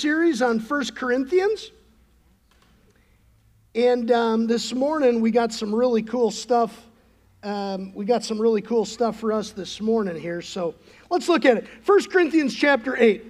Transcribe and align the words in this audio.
series 0.00 0.40
on 0.40 0.58
First 0.58 0.96
Corinthians. 0.96 1.72
And 3.74 4.10
um, 4.10 4.46
this 4.46 4.72
morning 4.72 5.20
we 5.20 5.30
got 5.30 5.52
some 5.52 5.74
really 5.74 6.02
cool 6.02 6.30
stuff. 6.30 6.86
Um, 7.42 7.92
we 7.94 8.06
got 8.06 8.24
some 8.24 8.40
really 8.40 8.62
cool 8.62 8.86
stuff 8.86 9.20
for 9.20 9.30
us 9.30 9.50
this 9.50 9.78
morning 9.78 10.18
here. 10.18 10.40
So 10.40 10.74
let's 11.10 11.28
look 11.28 11.44
at 11.44 11.58
it. 11.58 11.68
First 11.82 12.10
Corinthians 12.10 12.54
chapter 12.54 12.96
8. 12.96 13.22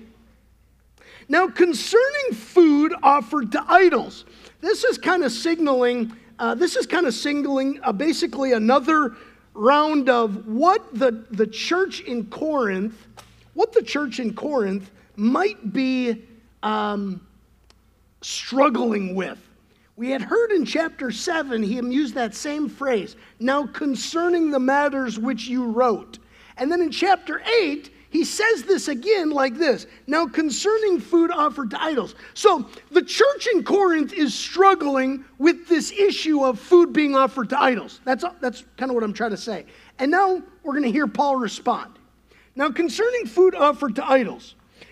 Now, 1.29 1.49
concerning 1.49 2.35
food 2.35 2.95
offered 3.03 3.51
to 3.51 3.65
idols, 3.67 4.25
this 4.61 4.85
is 4.85 4.97
kind 4.97 5.25
of 5.25 5.33
signaling, 5.33 6.15
uh, 6.39 6.55
this 6.55 6.77
is 6.77 6.87
kind 6.87 7.07
of 7.07 7.15
signaling 7.15 7.81
uh, 7.83 7.91
basically 7.91 8.53
another 8.53 9.17
round 9.55 10.09
of 10.09 10.47
what 10.47 10.95
the, 10.95 11.25
the 11.33 11.49
church 11.49 11.99
in 12.03 12.27
Corinth, 12.27 13.09
what 13.55 13.73
the 13.73 13.83
church 13.83 14.21
in 14.21 14.35
Corinth 14.35 14.93
might 15.17 15.73
be 15.73 16.27
um, 16.63 17.27
struggling 18.23 19.15
with. 19.15 19.39
We 19.97 20.11
had 20.11 20.23
heard 20.23 20.53
in 20.53 20.65
chapter 20.65 21.11
7, 21.11 21.63
he 21.63 21.75
used 21.75 22.15
that 22.15 22.35
same 22.35 22.69
phrase, 22.69 23.17
now 23.39 23.67
concerning 23.67 24.51
the 24.51 24.61
matters 24.61 25.19
which 25.19 25.47
you 25.47 25.67
wrote. 25.67 26.19
And 26.57 26.73
then 26.73 26.81
in 26.81 26.91
chapter 26.91 27.43
8, 27.61 27.91
he 28.11 28.25
says 28.25 28.65
this 28.65 28.89
again 28.89 29.31
like 29.31 29.57
this 29.57 29.87
Now, 30.07 30.27
concerning 30.27 31.01
food 31.01 31.31
offered 31.31 31.71
to 31.71 31.83
idols. 31.83 32.17
So, 32.35 32.69
the 32.91 33.03
church 33.03 33.47
in 33.55 33.63
Corinth 33.63 34.13
is 34.13 34.35
struggling 34.35 35.25
with 35.39 35.69
this 35.69 35.93
issue 35.93 36.45
of 36.45 36.59
food 36.59 36.93
being 36.93 37.15
offered 37.15 37.51
to 37.51 37.61
idols. 37.61 38.01
That's, 38.05 38.25
that's 38.41 38.65
kind 38.77 38.91
of 38.91 38.95
what 38.97 39.05
I'm 39.05 39.13
trying 39.13 39.31
to 39.31 39.37
say. 39.37 39.65
And 39.99 40.11
now 40.11 40.43
we're 40.63 40.73
going 40.73 40.85
to 40.85 40.91
hear 40.91 41.07
Paul 41.07 41.37
respond. 41.37 41.99
Now, 42.57 42.71
concerning 42.71 43.27
food 43.27 43.55
offered 43.55 43.95
to 43.97 44.05
idols, 44.05 44.57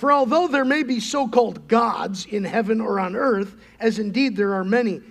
For 0.00 0.10
although 0.10 0.48
there 0.48 0.64
may 0.64 0.82
be 0.82 0.98
so 0.98 1.28
called 1.28 1.68
gods 1.68 2.24
in 2.24 2.42
heaven 2.42 2.80
or 2.80 2.98
on 2.98 3.14
earth, 3.14 3.54
as 3.78 3.98
indeed 3.98 4.34
there 4.34 4.54
are 4.54 4.64
many 4.64 5.02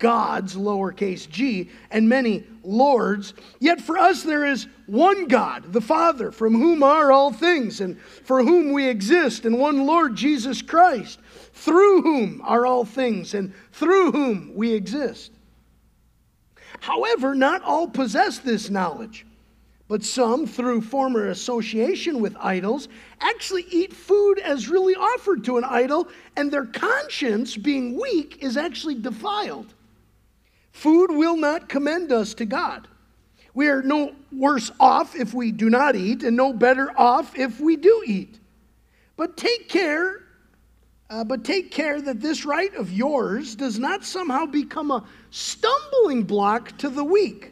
gods, 0.00 0.56
lowercase 0.56 1.30
g, 1.30 1.70
and 1.92 2.08
many 2.08 2.42
lords, 2.64 3.34
yet 3.60 3.80
for 3.80 3.96
us 3.96 4.24
there 4.24 4.44
is 4.44 4.66
one 4.86 5.28
God, 5.28 5.72
the 5.72 5.80
Father, 5.80 6.32
from 6.32 6.54
whom 6.54 6.82
are 6.82 7.12
all 7.12 7.32
things, 7.32 7.80
and 7.80 8.00
for 8.00 8.42
whom 8.42 8.72
we 8.72 8.88
exist, 8.88 9.44
and 9.44 9.60
one 9.60 9.86
Lord 9.86 10.16
Jesus 10.16 10.60
Christ, 10.60 11.20
through 11.52 12.02
whom 12.02 12.42
are 12.44 12.66
all 12.66 12.84
things, 12.84 13.34
and 13.34 13.54
through 13.70 14.10
whom 14.10 14.56
we 14.56 14.72
exist. 14.72 15.30
However, 16.80 17.36
not 17.36 17.62
all 17.62 17.86
possess 17.86 18.40
this 18.40 18.70
knowledge. 18.70 19.24
But 19.92 20.04
some, 20.04 20.46
through 20.46 20.80
former 20.80 21.28
association 21.28 22.22
with 22.22 22.34
idols, 22.40 22.88
actually 23.20 23.66
eat 23.70 23.92
food 23.92 24.38
as 24.38 24.70
really 24.70 24.94
offered 24.94 25.44
to 25.44 25.58
an 25.58 25.64
idol, 25.64 26.08
and 26.34 26.50
their 26.50 26.64
conscience, 26.64 27.58
being 27.58 28.00
weak, 28.00 28.38
is 28.42 28.56
actually 28.56 28.94
defiled. 28.94 29.74
Food 30.70 31.10
will 31.10 31.36
not 31.36 31.68
commend 31.68 32.10
us 32.10 32.32
to 32.36 32.46
God. 32.46 32.88
We 33.52 33.68
are 33.68 33.82
no 33.82 34.14
worse 34.34 34.70
off 34.80 35.14
if 35.14 35.34
we 35.34 35.52
do 35.52 35.68
not 35.68 35.94
eat, 35.94 36.22
and 36.22 36.38
no 36.38 36.54
better 36.54 36.90
off 36.98 37.38
if 37.38 37.60
we 37.60 37.76
do 37.76 38.02
eat. 38.06 38.40
But 39.18 39.36
take 39.36 39.68
care, 39.68 40.22
uh, 41.10 41.24
but 41.24 41.44
take 41.44 41.70
care 41.70 42.00
that 42.00 42.18
this 42.18 42.46
right 42.46 42.74
of 42.76 42.90
yours 42.90 43.54
does 43.54 43.78
not 43.78 44.06
somehow 44.06 44.46
become 44.46 44.90
a 44.90 45.04
stumbling 45.28 46.22
block 46.22 46.78
to 46.78 46.88
the 46.88 47.04
weak. 47.04 47.51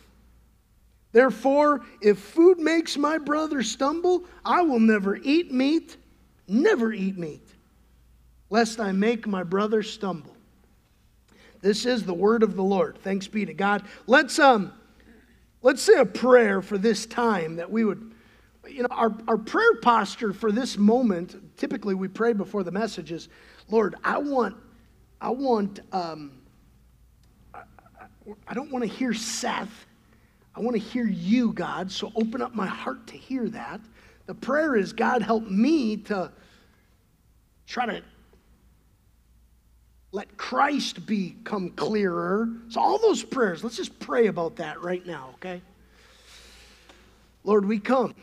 Therefore, 1.11 1.81
if 2.01 2.19
food 2.19 2.59
makes 2.59 2.97
my 2.97 3.17
brother 3.17 3.63
stumble, 3.63 4.23
I 4.45 4.61
will 4.61 4.79
never 4.79 5.17
eat 5.17 5.51
meat, 5.51 5.97
never 6.47 6.93
eat 6.93 7.17
meat, 7.17 7.47
lest 8.49 8.79
I 8.79 8.91
make 8.91 9.27
my 9.27 9.43
brother 9.43 9.83
stumble. 9.83 10.35
This 11.61 11.85
is 11.85 12.05
the 12.05 12.13
word 12.13 12.43
of 12.43 12.55
the 12.55 12.63
Lord. 12.63 12.97
Thanks 13.03 13.27
be 13.27 13.45
to 13.45 13.53
God. 13.53 13.83
Let's 14.07 14.39
um 14.39 14.73
let's 15.61 15.81
say 15.81 15.95
a 15.95 16.05
prayer 16.05 16.61
for 16.61 16.77
this 16.77 17.05
time 17.05 17.55
that 17.57 17.69
we 17.69 17.85
would 17.85 18.13
you 18.67 18.83
know 18.83 18.89
our, 18.91 19.15
our 19.27 19.37
prayer 19.37 19.75
posture 19.81 20.33
for 20.33 20.51
this 20.51 20.77
moment 20.77 21.57
typically 21.57 21.95
we 21.95 22.07
pray 22.07 22.33
before 22.33 22.63
the 22.63 22.71
message 22.71 23.11
is 23.11 23.29
lord 23.69 23.95
i 24.03 24.17
want 24.17 24.55
i 25.19 25.29
want 25.29 25.79
um, 25.91 26.31
I, 27.53 27.61
I 28.47 28.53
don't 28.53 28.71
want 28.71 28.83
to 28.83 28.89
hear 28.89 29.13
seth 29.13 29.85
I 30.55 30.59
want 30.59 30.75
to 30.75 30.81
hear 30.81 31.05
you, 31.05 31.53
God, 31.53 31.91
so 31.91 32.11
open 32.15 32.41
up 32.41 32.53
my 32.53 32.67
heart 32.67 33.07
to 33.07 33.17
hear 33.17 33.47
that. 33.49 33.79
The 34.25 34.35
prayer 34.35 34.75
is, 34.75 34.93
God, 34.93 35.21
help 35.21 35.43
me 35.43 35.97
to 35.97 36.31
try 37.67 37.85
to 37.85 38.03
let 40.11 40.35
Christ 40.35 41.05
become 41.05 41.69
clearer. 41.71 42.49
So, 42.69 42.81
all 42.81 42.97
those 42.97 43.23
prayers, 43.23 43.63
let's 43.63 43.77
just 43.77 43.97
pray 43.99 44.27
about 44.27 44.57
that 44.57 44.81
right 44.81 45.05
now, 45.05 45.29
okay? 45.35 45.61
Lord, 47.43 47.65
we 47.65 47.79
come 47.79 48.13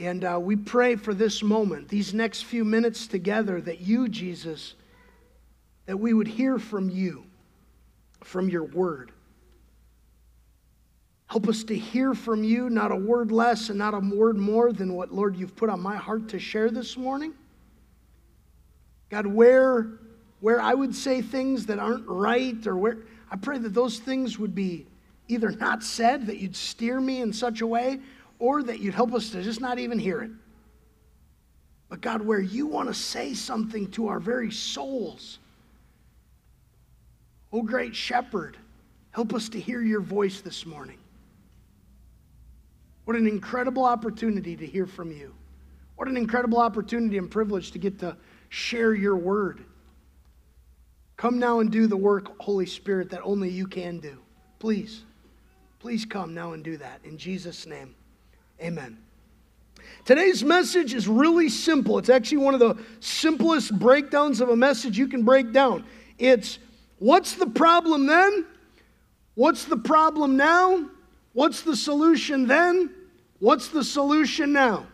and 0.00 0.24
uh, 0.24 0.40
we 0.40 0.56
pray 0.56 0.96
for 0.96 1.14
this 1.14 1.42
moment, 1.42 1.88
these 1.88 2.14
next 2.14 2.42
few 2.42 2.64
minutes 2.64 3.06
together, 3.06 3.60
that 3.60 3.80
you, 3.80 4.08
Jesus, 4.08 4.74
that 5.86 5.98
we 5.98 6.14
would 6.14 6.26
hear 6.26 6.58
from 6.58 6.88
you, 6.88 7.24
from 8.22 8.48
your 8.48 8.64
word. 8.64 9.12
Help 11.26 11.48
us 11.48 11.64
to 11.64 11.76
hear 11.76 12.14
from 12.14 12.44
you, 12.44 12.70
not 12.70 12.92
a 12.92 12.96
word 12.96 13.32
less 13.32 13.68
and 13.70 13.78
not 13.78 13.94
a 13.94 13.98
word 13.98 14.36
more 14.36 14.72
than 14.72 14.94
what, 14.94 15.12
Lord, 15.12 15.36
you've 15.36 15.56
put 15.56 15.70
on 15.70 15.80
my 15.80 15.96
heart 15.96 16.28
to 16.28 16.38
share 16.38 16.70
this 16.70 16.96
morning. 16.96 17.32
God, 19.10 19.26
where, 19.26 19.88
where 20.40 20.60
I 20.60 20.74
would 20.74 20.94
say 20.94 21.22
things 21.22 21.66
that 21.66 21.78
aren't 21.78 22.06
right, 22.06 22.66
or 22.66 22.76
where 22.76 22.98
I 23.30 23.36
pray 23.36 23.58
that 23.58 23.74
those 23.74 23.98
things 23.98 24.38
would 24.38 24.54
be 24.54 24.86
either 25.28 25.50
not 25.50 25.82
said, 25.82 26.26
that 26.26 26.38
you'd 26.38 26.54
steer 26.56 27.00
me 27.00 27.20
in 27.22 27.32
such 27.32 27.62
a 27.62 27.66
way, 27.66 28.00
or 28.38 28.62
that 28.62 28.80
you'd 28.80 28.94
help 28.94 29.14
us 29.14 29.30
to 29.30 29.42
just 29.42 29.60
not 29.60 29.78
even 29.78 29.98
hear 29.98 30.22
it. 30.22 30.30
But 31.88 32.00
God, 32.00 32.22
where 32.22 32.40
you 32.40 32.66
want 32.66 32.88
to 32.88 32.94
say 32.94 33.34
something 33.34 33.90
to 33.92 34.08
our 34.08 34.20
very 34.20 34.50
souls, 34.50 35.38
oh 37.52 37.62
great 37.62 37.94
shepherd, 37.94 38.56
help 39.12 39.32
us 39.32 39.48
to 39.50 39.60
hear 39.60 39.80
your 39.80 40.00
voice 40.00 40.40
this 40.40 40.66
morning. 40.66 40.98
What 43.04 43.16
an 43.16 43.26
incredible 43.26 43.84
opportunity 43.84 44.56
to 44.56 44.66
hear 44.66 44.86
from 44.86 45.12
you. 45.12 45.34
What 45.96 46.08
an 46.08 46.16
incredible 46.16 46.58
opportunity 46.58 47.18
and 47.18 47.30
privilege 47.30 47.70
to 47.72 47.78
get 47.78 47.98
to 48.00 48.16
share 48.48 48.94
your 48.94 49.16
word. 49.16 49.64
Come 51.16 51.38
now 51.38 51.60
and 51.60 51.70
do 51.70 51.86
the 51.86 51.96
work, 51.96 52.40
Holy 52.40 52.66
Spirit, 52.66 53.10
that 53.10 53.20
only 53.22 53.48
you 53.48 53.66
can 53.66 54.00
do. 54.00 54.18
Please, 54.58 55.02
please 55.78 56.04
come 56.04 56.34
now 56.34 56.52
and 56.52 56.64
do 56.64 56.76
that. 56.78 57.00
In 57.04 57.16
Jesus' 57.16 57.66
name, 57.66 57.94
amen. 58.60 58.98
Today's 60.04 60.42
message 60.42 60.94
is 60.94 61.06
really 61.06 61.48
simple. 61.48 61.98
It's 61.98 62.08
actually 62.08 62.38
one 62.38 62.54
of 62.54 62.60
the 62.60 62.76
simplest 63.00 63.78
breakdowns 63.78 64.40
of 64.40 64.48
a 64.48 64.56
message 64.56 64.98
you 64.98 65.06
can 65.06 65.22
break 65.22 65.52
down. 65.52 65.84
It's 66.18 66.58
what's 66.98 67.34
the 67.34 67.46
problem 67.46 68.06
then? 68.06 68.46
What's 69.34 69.64
the 69.64 69.76
problem 69.76 70.36
now? 70.36 70.88
What's 71.34 71.60
the 71.60 71.76
solution 71.76 72.46
then? 72.46 72.90
What's 73.38 73.68
the 73.68 73.84
solution 73.84 74.54
now? 74.54 74.86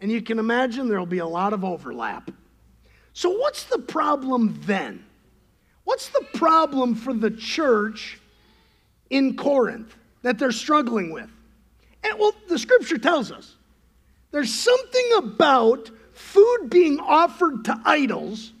And 0.00 0.10
you 0.10 0.22
can 0.22 0.38
imagine 0.38 0.88
there'll 0.88 1.04
be 1.04 1.18
a 1.18 1.26
lot 1.26 1.52
of 1.52 1.64
overlap. 1.64 2.30
So, 3.12 3.30
what's 3.30 3.64
the 3.64 3.78
problem 3.78 4.58
then? 4.64 5.04
What's 5.84 6.08
the 6.08 6.24
problem 6.32 6.94
for 6.94 7.12
the 7.12 7.30
church 7.30 8.18
in 9.10 9.36
Corinth? 9.36 9.94
that 10.26 10.40
they're 10.40 10.50
struggling 10.50 11.12
with? 11.12 11.30
And 12.02 12.18
well, 12.18 12.34
the 12.48 12.58
scripture 12.58 12.98
tells 12.98 13.30
us 13.30 13.54
there's 14.32 14.52
something 14.52 15.10
about 15.18 15.88
food 16.14 16.68
being 16.68 16.98
offered 16.98 17.64
to 17.66 17.80
idols 17.84 18.52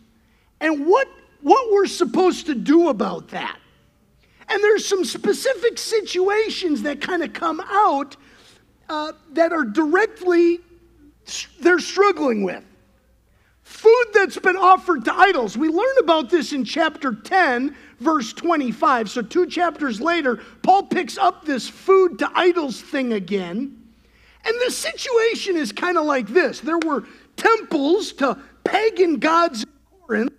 and 0.60 0.86
what, 0.86 1.08
what 1.42 1.72
we're 1.72 1.88
supposed 1.88 2.46
to 2.46 2.54
do 2.54 2.88
about 2.88 3.30
that. 3.30 3.58
And 4.48 4.62
there's 4.62 4.86
some 4.86 5.04
specific 5.04 5.78
situations 5.78 6.82
that 6.82 7.00
kind 7.00 7.22
of 7.22 7.32
come 7.32 7.60
out 7.60 8.16
uh, 8.88 9.12
that 9.32 9.52
are 9.52 9.64
directly 9.64 10.60
they're 11.60 11.78
struggling 11.78 12.42
with. 12.42 12.64
Food 13.62 14.06
that's 14.14 14.38
been 14.38 14.56
offered 14.56 15.04
to 15.06 15.14
idols. 15.14 15.56
We 15.56 15.68
learn 15.68 15.98
about 15.98 16.30
this 16.30 16.52
in 16.52 16.64
chapter 16.64 17.12
10, 17.12 17.74
verse 17.98 18.32
25. 18.32 19.10
So, 19.10 19.22
two 19.22 19.46
chapters 19.46 20.00
later, 20.00 20.40
Paul 20.62 20.84
picks 20.84 21.18
up 21.18 21.44
this 21.44 21.68
food 21.68 22.18
to 22.20 22.30
idols 22.34 22.80
thing 22.80 23.12
again. 23.14 23.76
And 24.44 24.54
the 24.64 24.70
situation 24.70 25.56
is 25.56 25.72
kind 25.72 25.98
of 25.98 26.06
like 26.06 26.28
this 26.28 26.60
there 26.60 26.78
were 26.78 27.04
temples 27.36 28.12
to 28.14 28.38
pagan 28.62 29.18
gods 29.18 29.64
in 29.64 29.70
Corinth. 30.06 30.32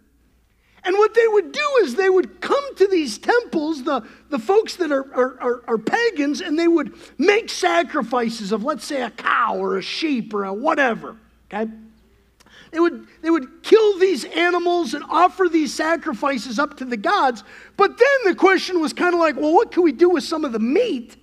And 0.88 0.98
what 0.98 1.14
they 1.14 1.28
would 1.28 1.52
do 1.52 1.70
is 1.82 1.96
they 1.96 2.10
would 2.10 2.40
come 2.40 2.76
to 2.78 2.88
these 2.88 3.18
temples, 3.18 3.84
the, 3.84 4.08
the 4.30 4.40
folks 4.40 4.78
that 4.78 4.90
are, 4.90 5.14
are, 5.14 5.38
are, 5.42 5.64
are, 5.68 5.78
pagans, 5.78 6.40
and 6.40 6.58
they 6.58 6.70
would 6.70 6.94
make 7.18 7.50
sacrifices 7.50 8.54
of, 8.54 8.64
let's 8.64 8.86
say, 8.86 9.02
a 9.02 9.10
cow 9.10 9.58
or 9.58 9.80
a 9.80 9.82
sheep 9.82 10.34
or 10.34 10.46
a 10.46 10.54
whatever. 10.54 11.18
Okay? 11.52 11.70
They 12.72 12.80
would, 12.80 13.06
they 13.22 13.30
would 13.30 13.64
kill 13.64 14.00
these 14.00 14.24
animals 14.24 14.94
and 14.94 15.04
offer 15.10 15.50
these 15.52 15.74
sacrifices 15.74 16.58
up 16.58 16.78
to 16.78 16.86
the 16.86 16.96
gods. 16.96 17.44
But 17.76 17.98
then 17.98 18.32
the 18.32 18.36
question 18.36 18.80
was 18.80 18.94
kind 18.94 19.14
of 19.14 19.20
like, 19.20 19.36
well, 19.36 19.54
what 19.54 19.74
can 19.74 19.84
we 19.84 19.92
do 19.92 20.10
with 20.10 20.24
some 20.24 20.46
of 20.46 20.54
the 20.54 20.60
meat? 20.60 21.17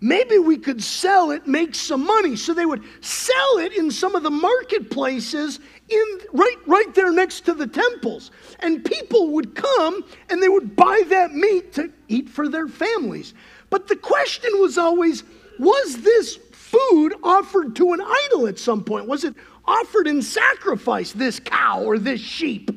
Maybe 0.00 0.38
we 0.38 0.58
could 0.58 0.82
sell 0.82 1.30
it, 1.30 1.46
make 1.46 1.74
some 1.74 2.04
money. 2.04 2.36
So 2.36 2.54
they 2.54 2.66
would 2.66 2.82
sell 3.00 3.58
it 3.58 3.72
in 3.72 3.90
some 3.90 4.14
of 4.14 4.22
the 4.22 4.30
marketplaces 4.30 5.60
in 5.88 6.18
right 6.32 6.56
right 6.66 6.94
there 6.94 7.12
next 7.12 7.42
to 7.46 7.54
the 7.54 7.66
temples. 7.66 8.30
And 8.60 8.84
people 8.84 9.30
would 9.30 9.54
come 9.54 10.04
and 10.28 10.42
they 10.42 10.48
would 10.48 10.76
buy 10.76 11.02
that 11.08 11.32
meat 11.32 11.72
to 11.74 11.92
eat 12.08 12.28
for 12.28 12.48
their 12.48 12.68
families. 12.68 13.34
But 13.70 13.88
the 13.88 13.96
question 13.96 14.50
was 14.60 14.78
always 14.78 15.24
was 15.58 16.02
this 16.02 16.36
food 16.52 17.14
offered 17.22 17.76
to 17.76 17.92
an 17.92 18.00
idol 18.00 18.46
at 18.46 18.58
some 18.58 18.84
point? 18.84 19.06
Was 19.06 19.24
it 19.24 19.34
offered 19.64 20.06
in 20.06 20.22
sacrifice 20.22 21.12
this 21.12 21.40
cow 21.40 21.82
or 21.82 21.98
this 21.98 22.20
sheep? 22.20 22.70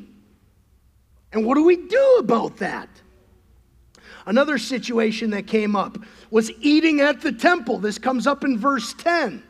And 1.32 1.44
what 1.44 1.54
do 1.54 1.64
we 1.64 1.76
do 1.76 2.16
about 2.18 2.56
that? 2.58 2.88
Another 4.26 4.58
situation 4.58 5.30
that 5.30 5.46
came 5.46 5.74
up 5.74 5.98
was 6.30 6.50
eating 6.60 7.00
at 7.00 7.20
the 7.20 7.32
temple. 7.32 7.78
This 7.78 7.98
comes 7.98 8.26
up 8.26 8.44
in 8.44 8.58
verse 8.58 8.94
10. 8.94 9.42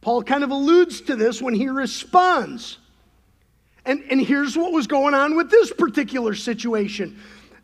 Paul 0.00 0.22
kind 0.22 0.42
of 0.42 0.50
alludes 0.50 1.00
to 1.02 1.16
this 1.16 1.40
when 1.40 1.54
he 1.54 1.68
responds. 1.68 2.78
And, 3.84 4.02
and 4.10 4.20
here's 4.20 4.56
what 4.56 4.72
was 4.72 4.86
going 4.86 5.14
on 5.14 5.36
with 5.36 5.50
this 5.50 5.72
particular 5.72 6.34
situation. 6.34 7.18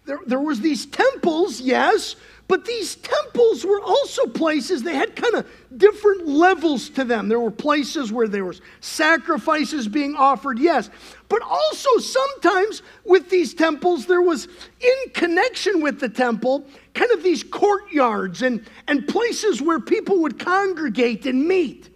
There, 0.05 0.20
there 0.26 0.40
was 0.40 0.61
these 0.61 0.87
temples, 0.87 1.61
yes, 1.61 2.17
but 2.49 2.65
these 2.65 2.97
temples 2.97 3.62
were 3.65 3.81
also 3.83 4.25
places, 4.27 4.83
they 4.83 4.95
had 4.95 5.15
kind 5.15 5.35
of 5.35 5.47
different 5.77 6.27
levels 6.27 6.89
to 6.91 7.05
them. 7.05 7.29
There 7.29 7.39
were 7.39 7.50
places 7.50 8.11
where 8.11 8.27
there 8.27 8.47
was 8.47 8.62
sacrifices 8.81 9.87
being 9.87 10.17
offered, 10.17 10.59
yes. 10.59 10.89
But 11.29 11.43
also 11.43 11.99
sometimes 11.99 12.81
with 13.05 13.29
these 13.29 13.53
temples, 13.53 14.06
there 14.06 14.23
was 14.23 14.49
in 14.81 15.11
connection 15.12 15.83
with 15.83 16.00
the 16.00 16.09
temple, 16.09 16.67
kind 16.95 17.11
of 17.11 17.23
these 17.23 17.45
courtyards 17.45 18.41
and, 18.41 18.67
and 18.89 19.06
places 19.06 19.61
where 19.61 19.79
people 19.79 20.23
would 20.23 20.39
congregate 20.39 21.27
and 21.27 21.47
meet 21.47 21.91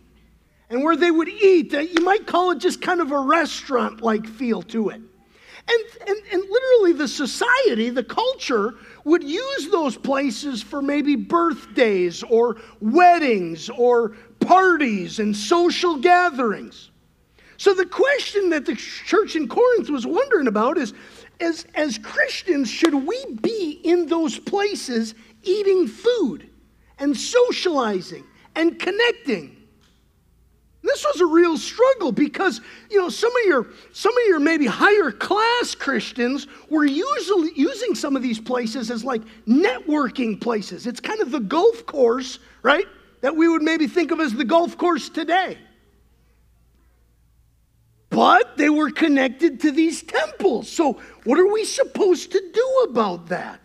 and 0.69 0.85
where 0.85 0.97
they 0.97 1.11
would 1.11 1.29
eat. 1.29 1.73
Uh, 1.73 1.81
you 1.81 2.03
might 2.03 2.27
call 2.27 2.51
it 2.51 2.59
just 2.59 2.83
kind 2.83 3.01
of 3.01 3.11
a 3.11 3.19
restaurant 3.19 4.03
like 4.03 4.27
feel 4.27 4.61
to 4.61 4.91
it. 4.91 5.01
And, 5.69 6.09
and, 6.09 6.19
and 6.32 6.43
literally, 6.50 6.93
the 6.93 7.09
society, 7.09 7.88
the 7.91 8.05
culture, 8.05 8.75
would 9.05 9.23
use 9.23 9.70
those 9.70 9.97
places 9.97 10.62
for 10.62 10.82
maybe 10.82 11.14
birthdays 11.17 12.23
or 12.25 12.56
weddings 12.81 13.70
or 13.70 14.11
parties 14.41 15.19
and 15.19 15.37
social 15.37 15.99
gatherings. 15.99 16.91
So, 17.56 17.75
the 17.75 17.87
question 17.87 18.50
that 18.50 18.67
the 18.67 18.75
church 18.75 19.37
in 19.37 19.49
Corinth 19.49 19.88
was 19.88 20.05
wondering 20.05 20.49
about 20.49 20.79
is 20.79 20.94
as, 21.41 21.67
as 21.75 21.99
Christians, 21.99 22.69
should 22.69 22.94
we 22.94 23.25
be 23.41 23.81
in 23.85 24.06
those 24.06 24.38
places 24.38 25.15
eating 25.43 25.87
food 25.87 26.50
and 26.99 27.17
socializing 27.17 28.25
and 28.56 28.79
connecting? 28.79 29.62
This 30.93 31.06
was 31.06 31.23
a 31.23 31.27
real 31.27 31.56
struggle 31.56 32.12
because, 32.12 32.61
you 32.91 32.99
know, 32.99 33.09
some 33.09 33.35
of 33.35 33.47
your 33.47 33.67
some 33.93 34.12
of 34.12 34.25
your 34.27 34.39
maybe 34.39 34.67
higher 34.67 35.11
class 35.11 35.75
Christians 35.75 36.47
were 36.69 36.85
usually 36.85 37.50
using 37.56 37.94
some 37.94 38.15
of 38.15 38.23
these 38.23 38.39
places 38.39 38.91
as 38.91 39.03
like 39.03 39.23
networking 39.49 40.39
places. 40.39 40.87
It's 40.87 41.00
kind 41.00 41.23
of 41.23 41.31
the 41.31 41.41
golf 41.41 41.87
course, 41.87 42.41
right? 42.62 42.85
That 43.23 43.35
we 43.35 43.49
would 43.49 43.62
maybe 43.62 43.87
think 43.87 44.11
of 44.11 44.21
as 44.21 44.35
the 44.35 44.44
golf 44.44 44.77
course 44.77 45.09
today. 45.09 45.56
But 48.11 48.59
they 48.59 48.69
were 48.69 48.91
connected 48.91 49.61
to 49.61 49.71
these 49.71 50.03
temples. 50.03 50.71
So, 50.71 51.00
what 51.25 51.39
are 51.39 51.50
we 51.50 51.65
supposed 51.65 52.33
to 52.33 52.50
do 52.53 52.87
about 52.91 53.29
that? 53.29 53.61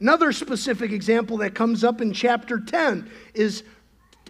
Another 0.00 0.32
specific 0.32 0.92
example 0.92 1.36
that 1.38 1.54
comes 1.54 1.84
up 1.84 2.00
in 2.00 2.14
chapter 2.14 2.58
10 2.58 3.10
is 3.34 3.64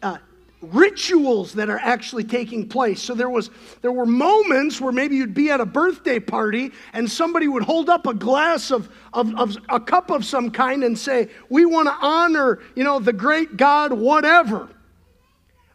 uh, 0.02 0.18
rituals 0.62 1.52
that 1.54 1.68
are 1.68 1.78
actually 1.78 2.24
taking 2.24 2.68
place. 2.68 3.02
So 3.02 3.14
there 3.14 3.28
was 3.28 3.50
there 3.82 3.92
were 3.92 4.06
moments 4.06 4.80
where 4.80 4.92
maybe 4.92 5.16
you'd 5.16 5.34
be 5.34 5.50
at 5.50 5.60
a 5.60 5.66
birthday 5.66 6.20
party 6.20 6.70
and 6.92 7.10
somebody 7.10 7.48
would 7.48 7.64
hold 7.64 7.90
up 7.90 8.06
a 8.06 8.14
glass 8.14 8.70
of, 8.70 8.88
of, 9.12 9.34
of 9.34 9.56
a 9.68 9.80
cup 9.80 10.10
of 10.10 10.24
some 10.24 10.50
kind 10.50 10.84
and 10.84 10.96
say, 10.96 11.28
We 11.50 11.66
want 11.66 11.88
to 11.88 11.94
honor, 12.00 12.60
you 12.76 12.84
know, 12.84 13.00
the 13.00 13.12
great 13.12 13.56
God, 13.56 13.92
whatever. 13.92 14.68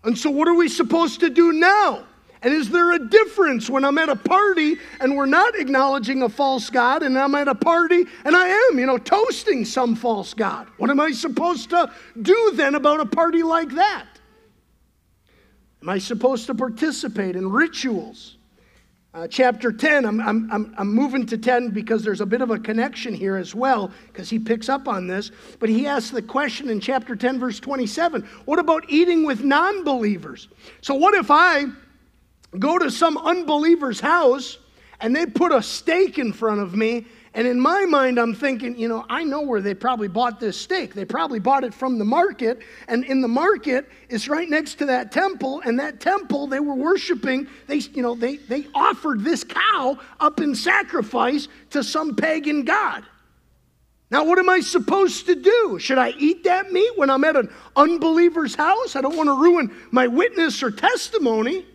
And 0.03 0.17
so 0.17 0.29
what 0.29 0.47
are 0.47 0.53
we 0.53 0.69
supposed 0.69 1.19
to 1.19 1.29
do 1.29 1.51
now? 1.51 2.05
And 2.41 2.53
is 2.53 2.69
there 2.69 2.91
a 2.91 2.99
difference 3.09 3.69
when 3.69 3.83
I'm 3.83 3.97
at 3.97 4.09
a 4.09 4.15
party 4.15 4.77
and 4.99 5.17
we're 5.17 5.25
not 5.25 5.55
acknowledging 5.55 6.21
a 6.21 6.29
false 6.29 6.69
God 6.69 7.01
and 7.03 7.17
I'm 7.17 7.33
at 7.35 7.47
a 7.47 7.55
party 7.55 8.05
and 8.23 8.35
I 8.35 8.47
am, 8.47 8.79
you 8.79 8.85
know, 8.85 8.97
toasting 8.97 9.65
some 9.65 9.95
false 9.95 10.33
God? 10.33 10.67
What 10.77 10.89
am 10.89 10.99
I 10.99 11.11
supposed 11.11 11.71
to 11.71 11.91
do 12.21 12.51
then 12.53 12.75
about 12.75 12.99
a 12.99 13.05
party 13.05 13.43
like 13.43 13.69
that? 13.71 14.05
Am 15.81 15.89
I 15.89 15.97
supposed 15.97 16.47
to 16.47 16.55
participate 16.55 17.35
in 17.35 17.49
rituals? 17.49 18.37
Uh, 19.13 19.27
chapter 19.27 19.71
10, 19.71 20.05
I'm, 20.05 20.21
I'm, 20.21 20.75
I'm 20.77 20.93
moving 20.93 21.25
to 21.27 21.37
10 21.37 21.69
because 21.69 22.03
there's 22.03 22.21
a 22.21 22.25
bit 22.25 22.41
of 22.41 22.51
a 22.51 22.59
connection 22.59 23.13
here 23.13 23.35
as 23.35 23.55
well, 23.55 23.91
because 24.07 24.29
he 24.29 24.37
picks 24.37 24.69
up 24.69 24.87
on 24.87 25.07
this. 25.07 25.31
But 25.59 25.69
he 25.69 25.87
asks 25.87 26.11
the 26.11 26.21
question 26.21 26.69
in 26.69 26.79
chapter 26.79 27.15
10, 27.15 27.39
verse 27.39 27.59
27 27.59 28.21
what 28.45 28.59
about 28.59 28.85
eating 28.89 29.25
with 29.25 29.43
non 29.43 29.83
believers? 29.83 30.49
So, 30.81 30.93
what 30.93 31.15
if 31.15 31.31
I 31.31 31.65
go 32.59 32.77
to 32.77 32.91
some 32.91 33.17
unbeliever's 33.17 33.99
house 33.99 34.59
and 34.99 35.15
they 35.15 35.25
put 35.25 35.51
a 35.51 35.61
steak 35.61 36.19
in 36.19 36.33
front 36.33 36.59
of 36.59 36.75
me 36.75 37.05
and 37.37 37.45
in 37.45 37.59
my 37.59 37.85
mind, 37.85 38.17
I'm 38.17 38.33
thinking, 38.33 38.75
you 38.79 38.87
know, 38.87 39.05
I 39.11 39.23
know 39.23 39.41
where 39.41 39.61
they 39.61 39.75
probably 39.75 40.07
bought 40.07 40.39
this 40.39 40.59
steak. 40.59 40.95
They 40.95 41.05
probably 41.05 41.37
bought 41.37 41.63
it 41.63 41.71
from 41.71 41.99
the 41.99 42.03
market. 42.03 42.63
And 42.87 43.05
in 43.05 43.21
the 43.21 43.27
market, 43.27 43.87
it's 44.09 44.27
right 44.27 44.49
next 44.49 44.79
to 44.79 44.87
that 44.87 45.11
temple. 45.11 45.61
And 45.63 45.79
that 45.79 45.99
temple, 45.99 46.47
they 46.47 46.59
were 46.59 46.73
worshiping, 46.73 47.45
they, 47.67 47.75
you 47.75 48.01
know, 48.01 48.15
they, 48.15 48.37
they 48.37 48.65
offered 48.73 49.23
this 49.23 49.43
cow 49.43 49.99
up 50.19 50.41
in 50.41 50.55
sacrifice 50.55 51.47
to 51.69 51.83
some 51.83 52.15
pagan 52.15 52.65
god. 52.65 53.05
Now, 54.09 54.25
what 54.25 54.39
am 54.39 54.49
I 54.49 54.59
supposed 54.61 55.27
to 55.27 55.35
do? 55.35 55.77
Should 55.79 55.99
I 55.99 56.15
eat 56.17 56.43
that 56.45 56.71
meat 56.71 56.97
when 56.97 57.11
I'm 57.11 57.23
at 57.23 57.35
an 57.35 57.53
unbeliever's 57.75 58.55
house? 58.55 58.95
I 58.95 59.01
don't 59.01 59.15
want 59.15 59.27
to 59.27 59.39
ruin 59.39 59.71
my 59.91 60.07
witness 60.07 60.63
or 60.63 60.71
testimony. 60.71 61.67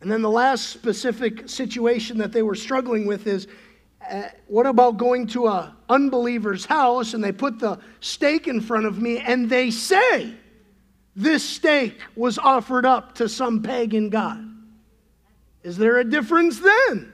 And 0.00 0.10
then 0.10 0.22
the 0.22 0.30
last 0.30 0.68
specific 0.68 1.48
situation 1.48 2.18
that 2.18 2.32
they 2.32 2.42
were 2.42 2.54
struggling 2.54 3.06
with 3.06 3.26
is 3.26 3.48
uh, 4.08 4.28
what 4.46 4.66
about 4.66 4.98
going 4.98 5.26
to 5.28 5.46
a 5.46 5.74
unbeliever's 5.88 6.64
house 6.64 7.14
and 7.14 7.24
they 7.24 7.32
put 7.32 7.58
the 7.58 7.78
steak 8.00 8.46
in 8.46 8.60
front 8.60 8.86
of 8.86 9.00
me 9.00 9.18
and 9.18 9.48
they 9.48 9.70
say 9.70 10.32
this 11.16 11.48
steak 11.48 11.98
was 12.14 12.38
offered 12.38 12.84
up 12.84 13.14
to 13.16 13.28
some 13.28 13.62
pagan 13.62 14.10
god? 14.10 14.46
Is 15.62 15.76
there 15.76 15.98
a 15.98 16.04
difference 16.04 16.60
then? 16.60 17.12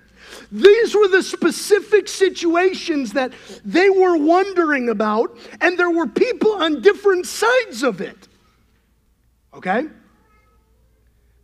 These 0.51 0.95
were 0.95 1.09
the 1.09 1.23
specific 1.23 2.09
situations 2.09 3.12
that 3.12 3.33
they 3.65 3.91
were 3.91 4.17
wondering 4.17 4.89
about, 4.89 5.37
and 5.61 5.79
there 5.79 5.91
were 5.91 6.07
people 6.07 6.53
on 6.53 6.83
different 6.83 7.27
sides 7.27 7.83
of 7.83 8.01
it. 8.01 8.29
Okay? 9.55 9.87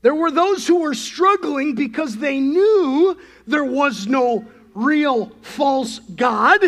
There 0.02 0.14
were 0.14 0.31
those 0.31 0.67
who 0.67 0.81
were 0.81 0.95
struggling 0.95 1.75
because 1.75 2.17
they 2.17 2.38
knew 2.38 3.19
there 3.47 3.64
was 3.64 4.07
no 4.07 4.45
real 4.75 5.33
false 5.43 5.99
God. 5.99 6.61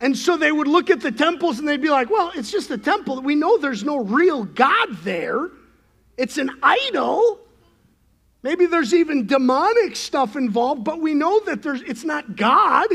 And 0.00 0.16
so 0.16 0.36
they 0.36 0.52
would 0.52 0.68
look 0.68 0.90
at 0.90 1.00
the 1.00 1.12
temples 1.12 1.58
and 1.58 1.66
they'd 1.66 1.80
be 1.80 1.88
like, 1.88 2.10
well, 2.10 2.30
it's 2.34 2.50
just 2.50 2.70
a 2.70 2.76
temple. 2.76 3.22
We 3.22 3.34
know 3.34 3.56
there's 3.56 3.84
no 3.84 3.98
real 3.98 4.44
God 4.44 4.96
there, 5.02 5.48
it's 6.16 6.38
an 6.38 6.50
idol. 6.62 7.40
Maybe 8.42 8.66
there's 8.66 8.92
even 8.92 9.26
demonic 9.26 9.96
stuff 9.96 10.36
involved, 10.36 10.84
but 10.84 11.00
we 11.00 11.14
know 11.14 11.40
that 11.46 11.62
there's, 11.62 11.80
it's 11.80 12.04
not 12.04 12.36
God. 12.36 12.86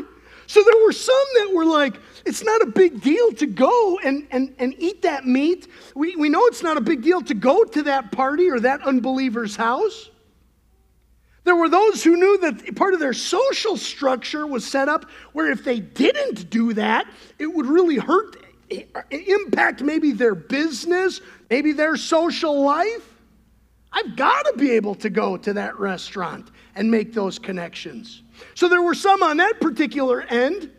So 0.49 0.63
there 0.63 0.83
were 0.83 0.91
some 0.91 1.25
that 1.35 1.53
were 1.53 1.63
like, 1.63 1.95
it's 2.25 2.43
not 2.43 2.63
a 2.63 2.65
big 2.65 3.01
deal 3.01 3.31
to 3.33 3.45
go 3.45 3.99
and, 3.99 4.27
and, 4.31 4.55
and 4.57 4.73
eat 4.79 5.03
that 5.03 5.27
meat. 5.27 5.67
We, 5.93 6.15
we 6.15 6.27
know 6.27 6.43
it's 6.47 6.63
not 6.63 6.75
a 6.75 6.81
big 6.81 7.03
deal 7.03 7.21
to 7.21 7.35
go 7.35 7.63
to 7.65 7.83
that 7.83 8.11
party 8.11 8.49
or 8.49 8.59
that 8.61 8.81
unbeliever's 8.81 9.55
house. 9.55 10.09
There 11.43 11.55
were 11.55 11.69
those 11.69 12.03
who 12.03 12.15
knew 12.15 12.39
that 12.39 12.75
part 12.75 12.95
of 12.95 12.99
their 12.99 13.13
social 13.13 13.77
structure 13.77 14.47
was 14.47 14.65
set 14.65 14.89
up 14.89 15.05
where 15.33 15.51
if 15.51 15.63
they 15.63 15.79
didn't 15.79 16.49
do 16.49 16.73
that, 16.73 17.05
it 17.37 17.45
would 17.45 17.67
really 17.67 17.97
hurt, 17.97 18.43
impact 19.11 19.83
maybe 19.83 20.13
their 20.13 20.33
business, 20.33 21.21
maybe 21.51 21.73
their 21.73 21.95
social 21.95 22.63
life. 22.63 23.07
I've 23.91 24.15
got 24.15 24.47
to 24.47 24.53
be 24.57 24.71
able 24.71 24.95
to 24.95 25.11
go 25.11 25.37
to 25.37 25.53
that 25.53 25.77
restaurant 25.77 26.49
and 26.73 26.89
make 26.89 27.13
those 27.13 27.37
connections. 27.37 28.23
So 28.55 28.67
there 28.67 28.81
were 28.81 28.93
some 28.93 29.23
on 29.23 29.37
that 29.37 29.59
particular 29.59 30.21
end. 30.21 30.71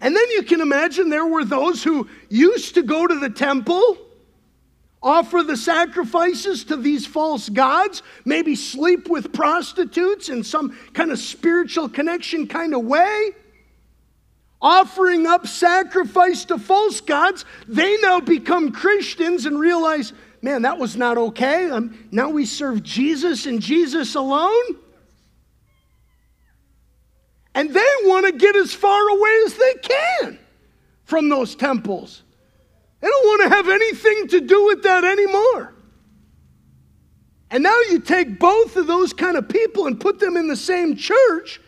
And 0.00 0.14
then 0.14 0.30
you 0.30 0.42
can 0.42 0.60
imagine 0.60 1.08
there 1.08 1.26
were 1.26 1.44
those 1.44 1.82
who 1.82 2.08
used 2.28 2.74
to 2.74 2.82
go 2.82 3.06
to 3.06 3.14
the 3.18 3.30
temple, 3.30 3.98
offer 5.02 5.42
the 5.42 5.56
sacrifices 5.56 6.64
to 6.64 6.76
these 6.76 7.06
false 7.06 7.48
gods, 7.48 8.02
maybe 8.24 8.56
sleep 8.56 9.08
with 9.08 9.32
prostitutes 9.32 10.28
in 10.28 10.42
some 10.42 10.76
kind 10.92 11.12
of 11.12 11.18
spiritual 11.18 11.88
connection 11.88 12.46
kind 12.46 12.74
of 12.74 12.84
way. 12.84 13.30
Offering 14.60 15.26
up 15.26 15.46
sacrifice 15.46 16.46
to 16.46 16.58
false 16.58 17.00
gods, 17.00 17.44
they 17.68 17.96
now 17.98 18.18
become 18.18 18.72
Christians 18.72 19.46
and 19.46 19.60
realize 19.60 20.12
man, 20.44 20.60
that 20.62 20.78
was 20.78 20.94
not 20.94 21.16
okay. 21.16 21.70
Um, 21.70 22.06
now 22.10 22.28
we 22.28 22.44
serve 22.44 22.82
Jesus 22.82 23.46
and 23.46 23.62
Jesus 23.62 24.14
alone. 24.14 24.76
And 27.54 27.72
they 27.72 27.90
want 28.02 28.26
to 28.26 28.32
get 28.32 28.56
as 28.56 28.74
far 28.74 29.08
away 29.08 29.42
as 29.46 29.54
they 29.54 29.74
can 29.74 30.38
from 31.04 31.28
those 31.28 31.54
temples. 31.54 32.22
They 33.00 33.08
don't 33.08 33.26
want 33.26 33.42
to 33.42 33.56
have 33.56 33.68
anything 33.68 34.28
to 34.28 34.40
do 34.40 34.64
with 34.66 34.82
that 34.82 35.04
anymore. 35.04 35.74
And 37.50 37.62
now 37.62 37.78
you 37.90 38.00
take 38.00 38.38
both 38.38 38.76
of 38.76 38.86
those 38.86 39.12
kind 39.12 39.36
of 39.36 39.48
people 39.48 39.86
and 39.86 40.00
put 40.00 40.18
them 40.18 40.36
in 40.36 40.48
the 40.48 40.56
same 40.56 40.96
church, 40.96 41.60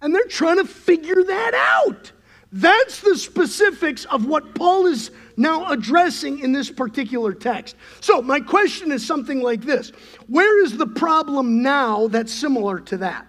and 0.00 0.14
they're 0.14 0.26
trying 0.26 0.58
to 0.58 0.64
figure 0.64 1.24
that 1.24 1.54
out. 1.54 2.12
That's 2.52 3.00
the 3.00 3.16
specifics 3.16 4.04
of 4.06 4.26
what 4.26 4.54
Paul 4.54 4.86
is 4.86 5.10
now 5.36 5.70
addressing 5.70 6.38
in 6.38 6.52
this 6.52 6.70
particular 6.70 7.32
text. 7.32 7.76
So, 8.00 8.22
my 8.22 8.40
question 8.40 8.92
is 8.92 9.06
something 9.06 9.42
like 9.42 9.62
this 9.62 9.90
Where 10.28 10.62
is 10.62 10.76
the 10.76 10.86
problem 10.86 11.62
now 11.62 12.08
that's 12.08 12.32
similar 12.32 12.78
to 12.80 12.98
that? 12.98 13.26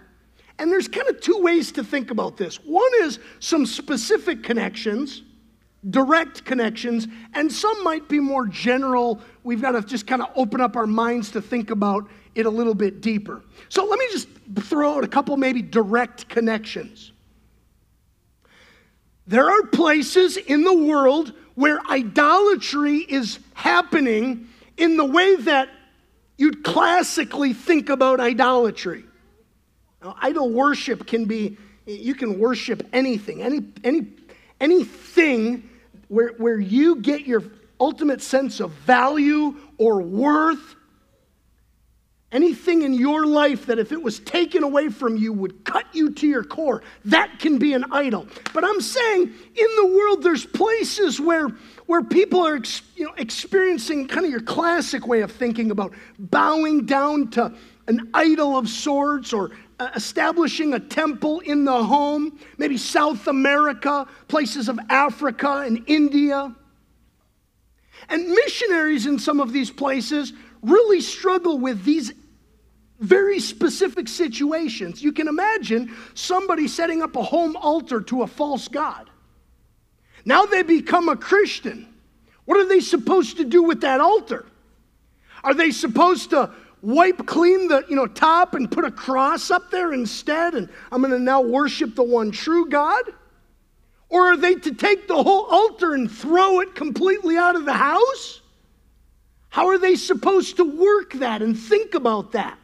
And 0.60 0.70
there's 0.70 0.88
kind 0.88 1.08
of 1.08 1.22
two 1.22 1.38
ways 1.38 1.72
to 1.72 1.82
think 1.82 2.10
about 2.10 2.36
this. 2.36 2.56
One 2.56 2.90
is 3.00 3.18
some 3.38 3.64
specific 3.64 4.42
connections, 4.42 5.22
direct 5.88 6.44
connections, 6.44 7.08
and 7.32 7.50
some 7.50 7.82
might 7.82 8.10
be 8.10 8.20
more 8.20 8.46
general. 8.46 9.22
We've 9.42 9.62
got 9.62 9.70
to 9.70 9.80
just 9.80 10.06
kind 10.06 10.20
of 10.20 10.28
open 10.36 10.60
up 10.60 10.76
our 10.76 10.86
minds 10.86 11.30
to 11.30 11.40
think 11.40 11.70
about 11.70 12.10
it 12.34 12.44
a 12.44 12.50
little 12.50 12.74
bit 12.74 13.00
deeper. 13.00 13.42
So 13.70 13.86
let 13.86 13.98
me 13.98 14.04
just 14.12 14.28
throw 14.64 14.98
out 14.98 15.02
a 15.02 15.08
couple 15.08 15.34
maybe 15.38 15.62
direct 15.62 16.28
connections. 16.28 17.12
There 19.26 19.48
are 19.48 19.62
places 19.68 20.36
in 20.36 20.62
the 20.62 20.74
world 20.74 21.32
where 21.54 21.80
idolatry 21.88 22.98
is 22.98 23.38
happening 23.54 24.46
in 24.76 24.98
the 24.98 25.06
way 25.06 25.36
that 25.36 25.70
you'd 26.36 26.64
classically 26.64 27.54
think 27.54 27.88
about 27.88 28.20
idolatry. 28.20 29.04
Now, 30.02 30.16
idol 30.20 30.50
worship 30.50 31.06
can 31.06 31.26
be, 31.26 31.56
you 31.86 32.14
can 32.14 32.38
worship 32.38 32.86
anything, 32.92 33.42
any, 33.42 33.60
any, 33.84 34.06
anything 34.60 35.68
where, 36.08 36.34
where 36.38 36.58
you 36.58 36.96
get 36.96 37.26
your 37.26 37.42
ultimate 37.78 38.22
sense 38.22 38.60
of 38.60 38.70
value 38.72 39.56
or 39.78 40.02
worth 40.02 40.76
Anything 42.32 42.82
in 42.82 42.94
your 42.94 43.26
life 43.26 43.66
that 43.66 43.80
if 43.80 43.90
it 43.90 44.00
was 44.00 44.20
taken 44.20 44.62
away 44.62 44.88
from 44.88 45.16
you 45.16 45.32
would 45.32 45.64
cut 45.64 45.84
you 45.92 46.12
to 46.12 46.28
your 46.28 46.44
core, 46.44 46.80
that 47.06 47.40
can 47.40 47.58
be 47.58 47.72
an 47.72 47.84
idol. 47.90 48.24
But 48.54 48.64
I'm 48.64 48.80
saying 48.80 49.22
in 49.22 49.66
the 49.76 49.86
world, 49.86 50.22
there's 50.22 50.46
places 50.46 51.20
where, 51.20 51.48
where 51.86 52.04
people 52.04 52.46
are 52.46 52.60
you 52.94 53.04
know, 53.04 53.14
experiencing 53.16 54.06
kind 54.06 54.24
of 54.24 54.30
your 54.30 54.42
classic 54.42 55.08
way 55.08 55.22
of 55.22 55.32
thinking 55.32 55.72
about 55.72 55.92
bowing 56.20 56.86
down 56.86 57.30
to 57.30 57.52
an 57.88 58.08
idol 58.14 58.56
of 58.56 58.68
sorts 58.68 59.32
or 59.32 59.50
Uh, 59.80 59.88
establishing 59.94 60.74
a 60.74 60.78
temple 60.78 61.40
in 61.40 61.64
the 61.64 61.82
home, 61.84 62.38
maybe 62.58 62.76
South 62.76 63.26
America, 63.28 64.06
places 64.28 64.68
of 64.68 64.78
Africa 64.90 65.64
and 65.64 65.82
India. 65.86 66.54
And 68.10 68.28
missionaries 68.28 69.06
in 69.06 69.18
some 69.18 69.40
of 69.40 69.54
these 69.54 69.70
places 69.70 70.34
really 70.60 71.00
struggle 71.00 71.58
with 71.58 71.82
these 71.82 72.12
very 72.98 73.40
specific 73.40 74.06
situations. 74.06 75.02
You 75.02 75.12
can 75.12 75.28
imagine 75.28 75.96
somebody 76.12 76.68
setting 76.68 77.00
up 77.00 77.16
a 77.16 77.22
home 77.22 77.56
altar 77.56 78.02
to 78.02 78.22
a 78.22 78.26
false 78.26 78.68
God. 78.68 79.08
Now 80.26 80.44
they 80.44 80.62
become 80.62 81.08
a 81.08 81.16
Christian. 81.16 81.88
What 82.44 82.58
are 82.58 82.68
they 82.68 82.80
supposed 82.80 83.38
to 83.38 83.46
do 83.46 83.62
with 83.62 83.80
that 83.80 84.02
altar? 84.02 84.44
Are 85.42 85.54
they 85.54 85.70
supposed 85.70 86.28
to 86.30 86.50
wipe 86.82 87.26
clean 87.26 87.68
the 87.68 87.84
you 87.88 87.96
know 87.96 88.06
top 88.06 88.54
and 88.54 88.70
put 88.70 88.84
a 88.84 88.90
cross 88.90 89.50
up 89.50 89.70
there 89.70 89.92
instead 89.92 90.54
and 90.54 90.68
I'm 90.90 91.00
going 91.00 91.12
to 91.12 91.18
now 91.18 91.40
worship 91.40 91.94
the 91.94 92.02
one 92.02 92.30
true 92.30 92.68
God? 92.68 93.04
Or 94.08 94.32
are 94.32 94.36
they 94.36 94.56
to 94.56 94.74
take 94.74 95.06
the 95.06 95.22
whole 95.22 95.44
altar 95.44 95.94
and 95.94 96.10
throw 96.10 96.60
it 96.60 96.74
completely 96.74 97.36
out 97.36 97.54
of 97.54 97.64
the 97.64 97.72
house? 97.72 98.40
How 99.50 99.68
are 99.68 99.78
they 99.78 99.94
supposed 99.94 100.56
to 100.56 100.64
work 100.64 101.12
that 101.14 101.42
and 101.42 101.56
think 101.56 101.94
about 101.94 102.32
that? 102.32 102.58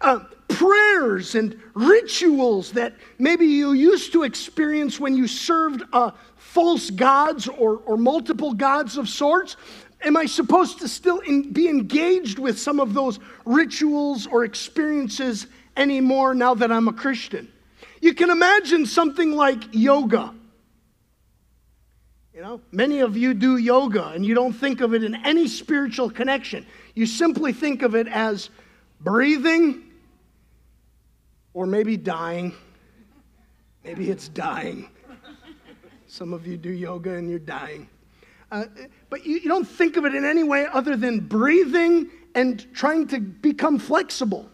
uh, 0.00 0.20
prayers 0.48 1.34
and 1.34 1.58
rituals 1.74 2.72
that 2.72 2.94
maybe 3.18 3.46
you 3.46 3.72
used 3.72 4.12
to 4.12 4.22
experience 4.22 4.98
when 4.98 5.16
you 5.16 5.26
served 5.26 5.82
uh, 5.92 6.10
false 6.36 6.90
gods 6.90 7.48
or, 7.48 7.78
or 7.84 7.96
multiple 7.96 8.54
gods 8.54 8.96
of 8.96 9.08
sorts? 9.08 9.56
Am 10.02 10.16
I 10.16 10.26
supposed 10.26 10.78
to 10.80 10.88
still 10.88 11.18
in, 11.20 11.52
be 11.52 11.68
engaged 11.68 12.38
with 12.38 12.58
some 12.58 12.78
of 12.78 12.94
those 12.94 13.18
rituals 13.44 14.26
or 14.26 14.44
experiences 14.44 15.46
anymore 15.76 16.34
now 16.34 16.54
that 16.54 16.70
I'm 16.70 16.88
a 16.88 16.92
Christian? 16.92 17.50
You 18.00 18.14
can 18.14 18.30
imagine 18.30 18.86
something 18.86 19.32
like 19.32 19.62
yoga. 19.72 20.34
You 22.32 22.42
know, 22.42 22.60
many 22.70 23.00
of 23.00 23.16
you 23.16 23.34
do 23.34 23.56
yoga 23.56 24.08
and 24.08 24.24
you 24.24 24.34
don't 24.34 24.52
think 24.52 24.80
of 24.80 24.94
it 24.94 25.02
in 25.02 25.16
any 25.26 25.48
spiritual 25.48 26.08
connection. 26.08 26.64
You 26.94 27.06
simply 27.06 27.52
think 27.52 27.82
of 27.82 27.96
it 27.96 28.06
as 28.06 28.50
breathing, 29.00 29.82
or 31.54 31.66
maybe 31.66 31.96
dying. 31.96 32.54
Maybe 33.82 34.10
it's 34.10 34.28
dying. 34.28 34.88
Some 36.06 36.32
of 36.32 36.46
you 36.46 36.56
do 36.56 36.70
yoga 36.70 37.14
and 37.14 37.28
you're 37.28 37.40
dying. 37.40 37.88
Uh, 38.50 38.64
but 39.10 39.26
you, 39.26 39.38
you 39.38 39.48
don't 39.48 39.66
think 39.66 39.96
of 39.96 40.04
it 40.04 40.14
in 40.14 40.24
any 40.24 40.42
way 40.42 40.66
other 40.72 40.96
than 40.96 41.20
breathing 41.20 42.08
and 42.34 42.72
trying 42.74 43.06
to 43.08 43.20
become 43.20 43.78
flexible, 43.78 44.48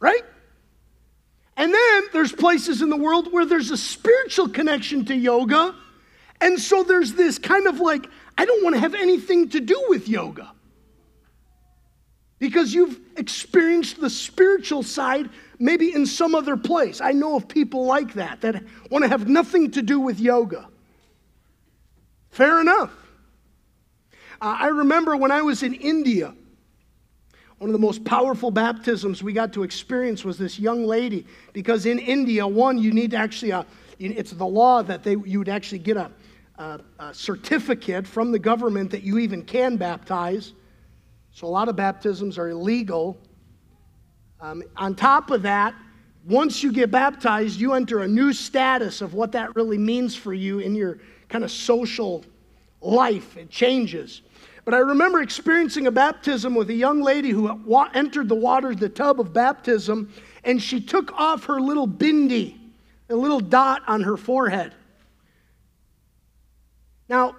right? 0.00 0.24
And 1.56 1.72
then 1.72 2.02
there's 2.12 2.32
places 2.32 2.82
in 2.82 2.88
the 2.88 2.96
world 2.96 3.32
where 3.32 3.44
there's 3.44 3.70
a 3.70 3.76
spiritual 3.76 4.48
connection 4.48 5.04
to 5.06 5.14
yoga. 5.14 5.74
And 6.40 6.58
so 6.58 6.82
there's 6.82 7.12
this 7.12 7.38
kind 7.38 7.66
of 7.66 7.80
like, 7.80 8.06
I 8.38 8.46
don't 8.46 8.64
want 8.64 8.74
to 8.74 8.80
have 8.80 8.94
anything 8.94 9.50
to 9.50 9.60
do 9.60 9.84
with 9.88 10.08
yoga. 10.08 10.50
Because 12.38 12.72
you've 12.72 12.98
experienced 13.18 14.00
the 14.00 14.08
spiritual 14.08 14.82
side 14.82 15.28
maybe 15.58 15.92
in 15.92 16.06
some 16.06 16.34
other 16.34 16.56
place. 16.56 17.02
I 17.02 17.12
know 17.12 17.36
of 17.36 17.46
people 17.46 17.84
like 17.84 18.14
that 18.14 18.40
that 18.40 18.64
want 18.90 19.04
to 19.04 19.08
have 19.08 19.28
nothing 19.28 19.70
to 19.72 19.82
do 19.82 20.00
with 20.00 20.18
yoga. 20.18 20.66
Fair 22.30 22.60
enough. 22.62 22.90
Uh, 24.40 24.56
I 24.60 24.68
remember 24.68 25.16
when 25.16 25.30
I 25.30 25.42
was 25.42 25.62
in 25.62 25.74
India, 25.74 26.34
one 27.58 27.68
of 27.68 27.72
the 27.72 27.78
most 27.78 28.04
powerful 28.04 28.50
baptisms 28.50 29.22
we 29.22 29.32
got 29.32 29.52
to 29.52 29.62
experience 29.62 30.24
was 30.24 30.38
this 30.38 30.58
young 30.58 30.84
lady, 30.84 31.26
because 31.52 31.84
in 31.86 31.98
India, 31.98 32.46
one, 32.46 32.78
you 32.78 32.92
need 32.92 33.10
to 33.10 33.18
actually, 33.18 33.52
uh, 33.52 33.64
it's 33.98 34.30
the 34.30 34.46
law 34.46 34.82
that 34.82 35.02
they, 35.02 35.16
you 35.24 35.38
would 35.38 35.48
actually 35.50 35.80
get 35.80 35.96
a, 35.98 36.10
a, 36.56 36.80
a 36.98 37.14
certificate 37.14 38.06
from 38.06 38.32
the 38.32 38.38
government 38.38 38.90
that 38.90 39.02
you 39.02 39.18
even 39.18 39.42
can 39.42 39.76
baptize. 39.76 40.54
So 41.32 41.46
a 41.46 41.48
lot 41.48 41.68
of 41.68 41.76
baptisms 41.76 42.38
are 42.38 42.48
illegal 42.48 43.18
um, 44.40 44.62
on 44.76 44.94
top 44.94 45.30
of 45.30 45.42
that, 45.42 45.74
once 46.24 46.62
you 46.62 46.72
get 46.72 46.90
baptized, 46.90 47.60
you 47.60 47.74
enter 47.74 48.00
a 48.00 48.08
new 48.08 48.32
status 48.32 49.00
of 49.02 49.14
what 49.14 49.32
that 49.32 49.54
really 49.54 49.78
means 49.78 50.16
for 50.16 50.32
you 50.32 50.60
in 50.60 50.74
your 50.74 50.98
kind 51.28 51.44
of 51.44 51.50
social 51.50 52.24
life. 52.80 53.36
It 53.36 53.50
changes. 53.50 54.22
But 54.64 54.74
I 54.74 54.78
remember 54.78 55.22
experiencing 55.22 55.86
a 55.86 55.90
baptism 55.90 56.54
with 56.54 56.70
a 56.70 56.74
young 56.74 57.00
lady 57.00 57.30
who 57.30 57.48
entered 57.94 58.28
the 58.28 58.34
water, 58.34 58.74
the 58.74 58.88
tub 58.88 59.20
of 59.20 59.32
baptism, 59.32 60.12
and 60.44 60.62
she 60.62 60.80
took 60.80 61.12
off 61.18 61.44
her 61.44 61.60
little 61.60 61.88
bindi, 61.88 62.58
a 63.08 63.16
little 63.16 63.40
dot 63.40 63.82
on 63.86 64.02
her 64.02 64.16
forehead. 64.16 64.74
Now, 67.08 67.36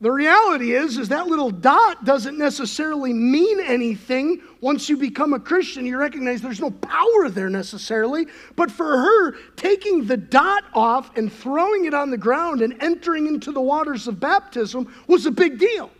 the 0.00 0.10
reality 0.10 0.74
is, 0.74 0.98
is 0.98 1.08
that 1.08 1.28
little 1.28 1.50
dot 1.50 2.04
doesn't 2.04 2.36
necessarily 2.36 3.12
mean 3.12 3.60
anything. 3.60 4.42
Once 4.60 4.88
you 4.88 4.96
become 4.96 5.32
a 5.32 5.40
Christian, 5.40 5.86
you 5.86 5.96
recognize 5.96 6.42
there's 6.42 6.60
no 6.60 6.70
power 6.70 7.28
there 7.30 7.48
necessarily. 7.48 8.26
But 8.54 8.70
for 8.70 8.98
her, 8.98 9.32
taking 9.56 10.04
the 10.04 10.16
dot 10.16 10.64
off 10.74 11.16
and 11.16 11.32
throwing 11.32 11.86
it 11.86 11.94
on 11.94 12.10
the 12.10 12.18
ground 12.18 12.60
and 12.60 12.76
entering 12.82 13.26
into 13.26 13.50
the 13.50 13.62
waters 13.62 14.06
of 14.06 14.20
baptism 14.20 14.92
was 15.06 15.26
a 15.26 15.30
big 15.30 15.58
deal. 15.58 15.90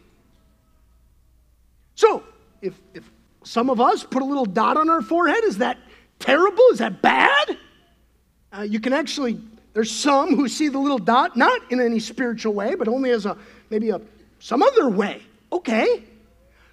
So, 1.94 2.24
if, 2.60 2.74
if 2.94 3.08
some 3.44 3.70
of 3.70 3.80
us 3.80 4.04
put 4.04 4.22
a 4.22 4.24
little 4.24 4.46
dot 4.46 4.76
on 4.76 4.90
our 4.90 5.02
forehead, 5.02 5.44
is 5.44 5.58
that 5.58 5.78
terrible? 6.18 6.64
Is 6.72 6.78
that 6.78 7.02
bad? 7.02 7.58
Uh, 8.52 8.62
you 8.62 8.80
can 8.80 8.92
actually, 8.92 9.40
there's 9.72 9.90
some 9.90 10.36
who 10.36 10.48
see 10.48 10.68
the 10.68 10.78
little 10.78 10.98
dot 10.98 11.36
not 11.36 11.60
in 11.70 11.80
any 11.80 12.00
spiritual 12.00 12.54
way, 12.54 12.74
but 12.74 12.88
only 12.88 13.10
as 13.10 13.26
a 13.26 13.36
maybe 13.70 13.90
a 13.90 14.00
some 14.38 14.62
other 14.62 14.88
way. 14.88 15.22
Okay. 15.52 16.04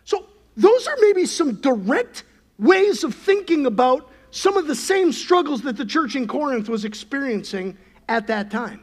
So 0.04 0.26
those 0.58 0.88
are 0.88 0.96
maybe 1.02 1.26
some 1.26 1.56
direct 1.56 2.24
ways 2.60 3.04
of 3.04 3.16
thinking 3.16 3.66
about 3.66 4.10
some 4.32 4.58
of 4.58 4.68
the 4.68 4.76
same 4.76 5.12
struggles 5.12 5.62
that 5.62 5.78
the 5.78 5.86
church 5.86 6.16
in 6.16 6.28
Corinth 6.28 6.70
was 6.70 6.86
experiencing 6.86 7.78
at 8.08 8.28
that 8.28 8.52
time. 8.52 8.82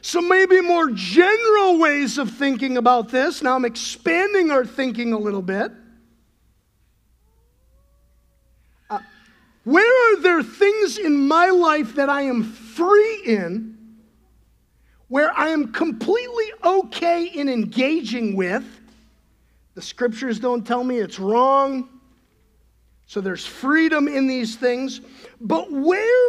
So, 0.00 0.20
maybe 0.20 0.60
more 0.60 0.90
general 0.90 1.78
ways 1.78 2.18
of 2.18 2.30
thinking 2.30 2.76
about 2.76 3.08
this. 3.08 3.42
Now, 3.42 3.56
I'm 3.56 3.64
expanding 3.64 4.50
our 4.50 4.64
thinking 4.64 5.12
a 5.12 5.18
little 5.18 5.42
bit. 5.42 5.72
Uh, 8.88 9.00
where 9.64 10.12
are 10.12 10.20
there 10.20 10.42
things 10.42 10.98
in 10.98 11.26
my 11.26 11.48
life 11.48 11.96
that 11.96 12.08
I 12.08 12.22
am 12.22 12.44
free 12.44 13.22
in, 13.26 13.76
where 15.08 15.36
I 15.36 15.48
am 15.48 15.72
completely 15.72 16.52
okay 16.62 17.26
in 17.26 17.48
engaging 17.48 18.36
with? 18.36 18.64
The 19.74 19.82
scriptures 19.82 20.38
don't 20.38 20.64
tell 20.64 20.84
me 20.84 20.98
it's 20.98 21.18
wrong. 21.18 21.88
So, 23.06 23.20
there's 23.20 23.44
freedom 23.44 24.06
in 24.06 24.28
these 24.28 24.54
things. 24.54 25.00
But 25.40 25.72
where 25.72 26.28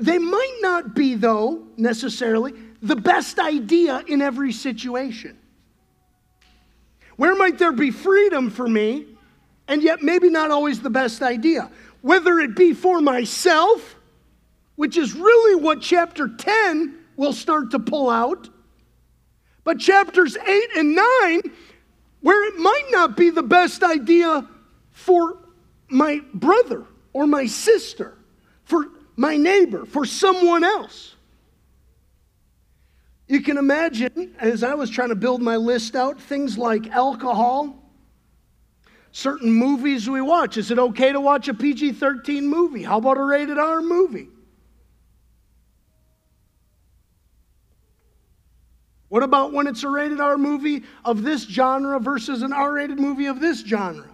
they 0.00 0.18
might 0.18 0.58
not 0.60 0.94
be, 0.94 1.14
though, 1.14 1.62
necessarily, 1.76 2.54
the 2.82 2.96
best 2.96 3.38
idea 3.38 4.02
in 4.06 4.22
every 4.22 4.50
situation. 4.50 5.38
Where 7.16 7.36
might 7.36 7.58
there 7.58 7.72
be 7.72 7.90
freedom 7.90 8.48
for 8.48 8.66
me, 8.66 9.06
and 9.68 9.82
yet 9.82 10.02
maybe 10.02 10.30
not 10.30 10.50
always 10.50 10.80
the 10.80 10.88
best 10.88 11.20
idea? 11.20 11.70
Whether 12.00 12.40
it 12.40 12.56
be 12.56 12.72
for 12.72 13.02
myself, 13.02 13.96
which 14.76 14.96
is 14.96 15.14
really 15.14 15.62
what 15.62 15.82
chapter 15.82 16.28
10 16.28 16.96
will 17.16 17.34
start 17.34 17.72
to 17.72 17.78
pull 17.78 18.08
out, 18.08 18.48
but 19.64 19.78
chapters 19.78 20.34
8 20.34 20.64
and 20.76 20.96
9, 20.96 21.42
where 22.22 22.48
it 22.48 22.58
might 22.58 22.88
not 22.90 23.18
be 23.18 23.28
the 23.28 23.42
best 23.42 23.82
idea 23.82 24.48
for 24.92 25.36
my 25.90 26.22
brother 26.32 26.86
or 27.12 27.26
my 27.26 27.44
sister, 27.44 28.16
my 29.20 29.36
neighbor, 29.36 29.84
for 29.84 30.06
someone 30.06 30.64
else. 30.64 31.14
You 33.28 33.42
can 33.42 33.58
imagine, 33.58 34.34
as 34.38 34.62
I 34.62 34.72
was 34.72 34.88
trying 34.88 35.10
to 35.10 35.14
build 35.14 35.42
my 35.42 35.56
list 35.56 35.94
out, 35.94 36.18
things 36.18 36.56
like 36.56 36.88
alcohol, 36.88 37.76
certain 39.12 39.52
movies 39.52 40.08
we 40.08 40.22
watch. 40.22 40.56
Is 40.56 40.70
it 40.70 40.78
okay 40.78 41.12
to 41.12 41.20
watch 41.20 41.48
a 41.48 41.54
PG 41.54 41.92
13 41.92 42.46
movie? 42.46 42.82
How 42.82 42.96
about 42.96 43.18
a 43.18 43.22
rated 43.22 43.58
R 43.58 43.82
movie? 43.82 44.28
What 49.10 49.22
about 49.22 49.52
when 49.52 49.66
it's 49.66 49.82
a 49.82 49.88
rated 49.90 50.20
R 50.20 50.38
movie 50.38 50.84
of 51.04 51.22
this 51.22 51.44
genre 51.44 52.00
versus 52.00 52.40
an 52.40 52.54
R 52.54 52.72
rated 52.72 52.98
movie 52.98 53.26
of 53.26 53.38
this 53.38 53.60
genre? 53.60 54.08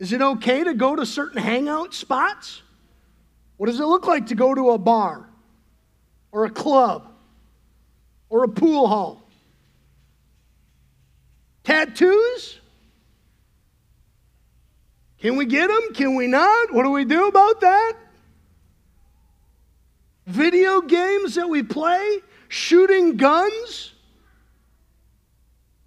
Is 0.00 0.14
it 0.14 0.22
okay 0.22 0.64
to 0.64 0.72
go 0.72 0.96
to 0.96 1.04
certain 1.04 1.40
hangout 1.40 1.92
spots? 1.92 2.62
What 3.58 3.66
does 3.66 3.78
it 3.78 3.84
look 3.84 4.06
like 4.06 4.28
to 4.28 4.34
go 4.34 4.54
to 4.54 4.70
a 4.70 4.78
bar 4.78 5.28
or 6.32 6.46
a 6.46 6.50
club 6.50 7.12
or 8.30 8.44
a 8.44 8.48
pool 8.48 8.88
hall? 8.88 9.22
Tattoos? 11.64 12.58
Can 15.18 15.36
we 15.36 15.44
get 15.44 15.68
them? 15.68 15.92
Can 15.92 16.16
we 16.16 16.26
not? 16.26 16.72
What 16.72 16.84
do 16.84 16.90
we 16.90 17.04
do 17.04 17.28
about 17.28 17.60
that? 17.60 17.92
Video 20.26 20.80
games 20.80 21.34
that 21.34 21.46
we 21.46 21.62
play? 21.62 22.20
Shooting 22.48 23.18
guns? 23.18 23.92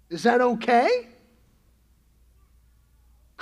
Is 0.08 0.22
that 0.22 0.40
okay? 0.40 1.08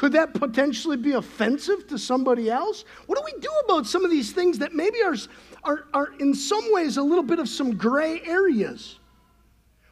Could 0.03 0.15
that 0.15 0.35
potentially 0.35 0.97
be 0.97 1.13
offensive 1.13 1.87
to 1.87 1.97
somebody 1.97 2.51
else? 2.51 2.85
What 3.07 3.17
do 3.17 3.25
we 3.25 3.41
do 3.41 3.49
about 3.65 3.87
some 3.87 4.05
of 4.05 4.11
these 4.11 4.33
things 4.33 4.59
that 4.59 4.75
maybe 4.75 5.01
are, 5.01 5.15
are, 5.63 5.85
are 5.95 6.13
in 6.19 6.35
some 6.35 6.73
ways 6.73 6.97
a 6.97 7.03
little 7.05 7.23
bit 7.23 7.39
of 7.39 7.49
some 7.49 7.77
gray 7.77 8.21
areas? 8.23 8.99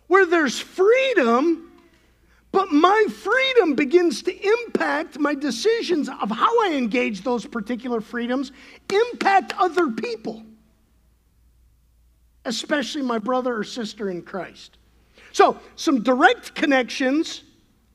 Where 0.09 0.27
there's 0.27 0.59
freedom, 0.59 1.71
but 2.51 2.73
my 2.73 3.07
freedom 3.09 3.77
begins 3.77 4.25
to 4.25 4.37
impact 4.37 5.21
my 5.21 5.33
decisions 5.33 6.09
of 6.09 6.29
how 6.29 6.61
I 6.65 6.73
engage 6.75 7.23
those 7.23 7.47
particular 7.47 8.01
freedoms, 8.01 8.51
impact 8.93 9.55
other 9.61 9.93
people, 9.93 10.43
especially 12.45 13.03
my 13.03 13.19
brother 13.19 13.59
or 13.59 13.63
sister 13.63 14.11
in 14.11 14.23
Christ. 14.23 14.77
So, 15.31 15.61
some 15.77 16.03
direct 16.03 16.57
connections 16.57 17.45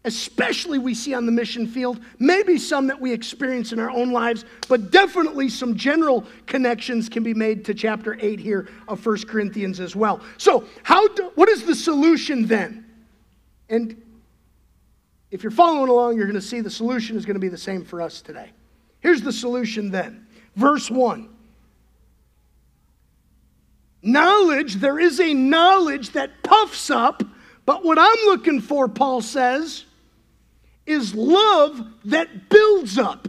especially 0.05 0.77
we 0.77 0.93
see 0.93 1.13
on 1.13 1.25
the 1.25 1.31
mission 1.31 1.67
field, 1.67 1.99
maybe 2.19 2.57
some 2.57 2.87
that 2.87 3.01
we 3.01 3.11
experience 3.11 3.73
in 3.73 3.79
our 3.79 3.89
own 3.89 4.11
lives, 4.11 4.45
but 4.69 4.91
definitely 4.91 5.49
some 5.49 5.75
general 5.75 6.25
connections 6.45 7.09
can 7.09 7.23
be 7.23 7.33
made 7.33 7.65
to 7.65 7.73
chapter 7.73 8.15
8 8.21 8.39
here 8.39 8.69
of 8.87 8.99
First 8.99 9.27
Corinthians 9.27 9.79
as 9.79 9.95
well. 9.95 10.21
So, 10.37 10.63
how 10.83 11.07
do, 11.09 11.31
what 11.35 11.49
is 11.49 11.65
the 11.65 11.75
solution 11.75 12.45
then? 12.45 12.85
And 13.67 14.01
if 15.31 15.41
you're 15.41 15.51
following 15.51 15.89
along, 15.89 16.17
you're 16.17 16.27
going 16.27 16.35
to 16.35 16.41
see 16.41 16.61
the 16.61 16.69
solution 16.69 17.17
is 17.17 17.25
going 17.25 17.33
to 17.33 17.39
be 17.41 17.49
the 17.49 17.57
same 17.57 17.83
for 17.83 18.01
us 18.01 18.21
today. 18.21 18.51
Here's 18.99 19.23
the 19.23 19.33
solution 19.33 19.89
then. 19.89 20.27
Verse 20.55 20.89
1. 20.89 21.29
Knowledge, 24.03 24.75
there 24.75 24.99
is 24.99 25.19
a 25.19 25.33
knowledge 25.33 26.11
that 26.11 26.43
puffs 26.43 26.91
up, 26.91 27.23
but 27.65 27.83
what 27.83 27.97
I'm 27.97 28.25
looking 28.25 28.61
for, 28.61 28.87
Paul 28.87 29.21
says, 29.21 29.84
is 30.85 31.15
love 31.15 31.85
that 32.05 32.49
builds 32.49 32.97
up. 32.97 33.27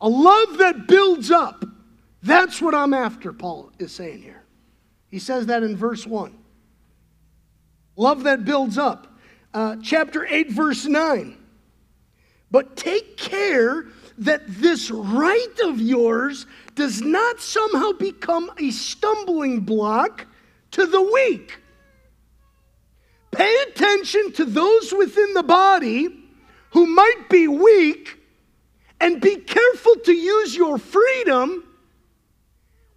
A 0.00 0.08
love 0.08 0.58
that 0.58 0.86
builds 0.88 1.30
up. 1.30 1.64
That's 2.22 2.60
what 2.60 2.74
I'm 2.74 2.92
after, 2.92 3.32
Paul 3.32 3.70
is 3.78 3.92
saying 3.92 4.22
here. 4.22 4.42
He 5.08 5.18
says 5.18 5.46
that 5.46 5.62
in 5.62 5.76
verse 5.76 6.06
1. 6.06 6.36
Love 7.96 8.24
that 8.24 8.44
builds 8.44 8.78
up. 8.78 9.06
Uh, 9.54 9.76
chapter 9.82 10.26
8, 10.26 10.50
verse 10.50 10.86
9. 10.86 11.36
But 12.50 12.76
take 12.76 13.16
care 13.16 13.86
that 14.18 14.42
this 14.46 14.90
right 14.90 15.60
of 15.64 15.80
yours 15.80 16.46
does 16.74 17.00
not 17.00 17.40
somehow 17.40 17.92
become 17.92 18.50
a 18.58 18.70
stumbling 18.70 19.60
block 19.60 20.26
to 20.72 20.86
the 20.86 21.02
weak. 21.02 21.58
Pay 23.42 23.56
attention 23.70 24.30
to 24.34 24.44
those 24.44 24.94
within 24.96 25.34
the 25.34 25.42
body 25.42 26.06
who 26.70 26.86
might 26.86 27.24
be 27.28 27.48
weak 27.48 28.16
and 29.00 29.20
be 29.20 29.34
careful 29.34 29.96
to 30.04 30.12
use 30.12 30.54
your 30.54 30.78
freedom 30.78 31.64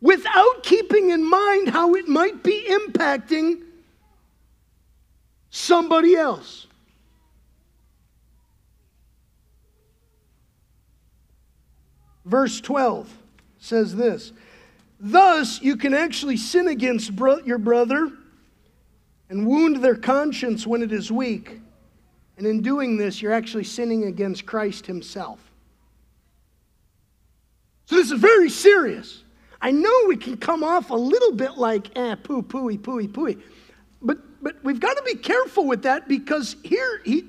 without 0.01 0.61
keeping 0.61 1.09
in 1.09 1.27
mind 1.27 1.69
how 1.69 1.95
it 1.95 2.07
might 2.07 2.43
be 2.43 2.63
impacting 2.69 3.63
somebody 5.49 6.15
else. 6.15 6.67
Verse 12.23 12.61
12 12.61 13.11
says 13.57 13.95
this 13.95 14.31
Thus, 14.99 15.59
you 15.63 15.75
can 15.75 15.95
actually 15.95 16.37
sin 16.37 16.67
against 16.67 17.15
bro- 17.15 17.41
your 17.43 17.57
brother 17.57 18.11
and 19.29 19.47
wound 19.47 19.77
their 19.77 19.95
conscience 19.95 20.67
when 20.67 20.81
it 20.81 20.91
is 20.91 21.11
weak. 21.11 21.59
And 22.37 22.45
in 22.45 22.61
doing 22.61 22.97
this, 22.97 23.21
you're 23.21 23.33
actually 23.33 23.63
sinning 23.63 24.05
against 24.05 24.45
Christ 24.45 24.85
Himself. 24.85 25.39
So 27.85 27.95
this 27.95 28.11
is 28.11 28.19
very 28.19 28.49
serious. 28.49 29.23
I 29.61 29.71
know 29.71 29.93
we 30.07 30.17
can 30.17 30.37
come 30.37 30.63
off 30.63 30.89
a 30.89 30.95
little 30.95 31.31
bit 31.31 31.57
like, 31.57 31.97
eh, 31.97 32.15
poo, 32.15 32.41
pooey, 32.41 32.77
pooey, 32.77 33.07
pooey. 33.07 33.41
But, 34.01 34.19
but 34.43 34.63
we've 34.63 34.79
got 34.79 34.97
to 34.97 35.03
be 35.03 35.15
careful 35.15 35.65
with 35.65 35.83
that 35.83 36.07
because 36.07 36.55
here 36.63 37.01
he, 37.03 37.23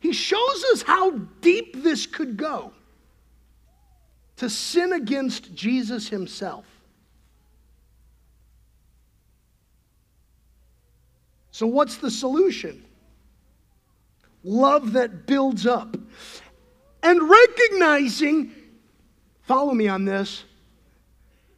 he 0.00 0.12
shows 0.12 0.64
us 0.72 0.82
how 0.82 1.10
deep 1.40 1.82
this 1.82 2.06
could 2.06 2.36
go 2.36 2.72
to 4.36 4.48
sin 4.48 4.92
against 4.92 5.54
Jesus 5.54 6.08
himself. 6.08 6.64
So, 11.52 11.66
what's 11.66 11.98
the 11.98 12.10
solution? 12.10 12.82
Love 14.42 14.92
that 14.94 15.26
builds 15.26 15.66
up. 15.66 15.96
And 17.02 17.28
recognizing, 17.28 18.52
follow 19.42 19.74
me 19.74 19.86
on 19.86 20.04
this, 20.04 20.44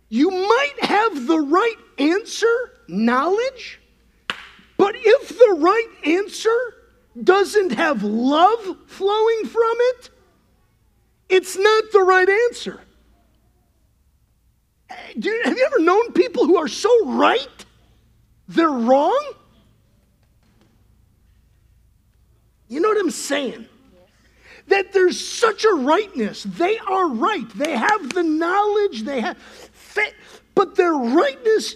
you 0.08 0.30
might 0.30 0.74
have 0.82 1.26
the 1.26 1.38
right 1.38 1.76
answer, 1.98 2.72
knowledge, 2.88 3.80
but 4.76 4.94
if 4.98 5.28
the 5.28 5.56
right 5.58 5.88
answer 6.04 6.56
doesn't 7.22 7.72
have 7.72 8.02
love 8.02 8.76
flowing 8.86 9.44
from 9.46 9.76
it, 9.78 10.10
it's 11.28 11.56
not 11.56 11.84
the 11.92 12.02
right 12.02 12.28
answer. 12.28 12.80
You, 15.14 15.40
have 15.44 15.56
you 15.56 15.64
ever 15.66 15.78
known 15.78 16.12
people 16.12 16.46
who 16.46 16.56
are 16.56 16.68
so 16.68 16.90
right, 17.06 17.64
they're 18.48 18.68
wrong? 18.68 19.34
You 22.68 22.80
know 22.80 22.88
what 22.88 22.98
I'm 22.98 23.10
saying? 23.10 23.66
That 24.68 24.92
there's 24.92 25.26
such 25.26 25.64
a 25.64 25.74
rightness. 25.74 26.42
They 26.44 26.78
are 26.78 27.08
right. 27.08 27.48
They 27.54 27.72
have 27.72 28.14
the 28.14 28.22
knowledge, 28.22 29.02
they 29.02 29.20
have 29.20 29.38
but 30.54 30.76
their 30.76 30.94
rightness 30.94 31.74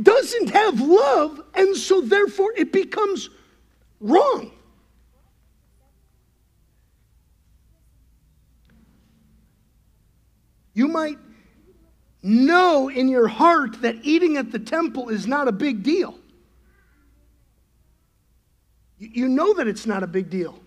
doesn't 0.00 0.50
have 0.50 0.80
love, 0.80 1.40
and 1.54 1.76
so 1.76 2.00
therefore 2.00 2.52
it 2.56 2.72
becomes 2.72 3.30
wrong. 4.00 4.52
You 10.74 10.88
might 10.88 11.18
know 12.22 12.90
in 12.90 13.08
your 13.08 13.28
heart 13.28 13.80
that 13.80 13.96
eating 14.02 14.36
at 14.36 14.52
the 14.52 14.58
temple 14.58 15.08
is 15.08 15.26
not 15.26 15.48
a 15.48 15.52
big 15.52 15.82
deal. 15.82 16.18
You 18.98 19.28
know 19.28 19.52
that 19.54 19.68
it's 19.68 19.86
not 19.86 20.02
a 20.02 20.06
big 20.06 20.30
deal. 20.30 20.58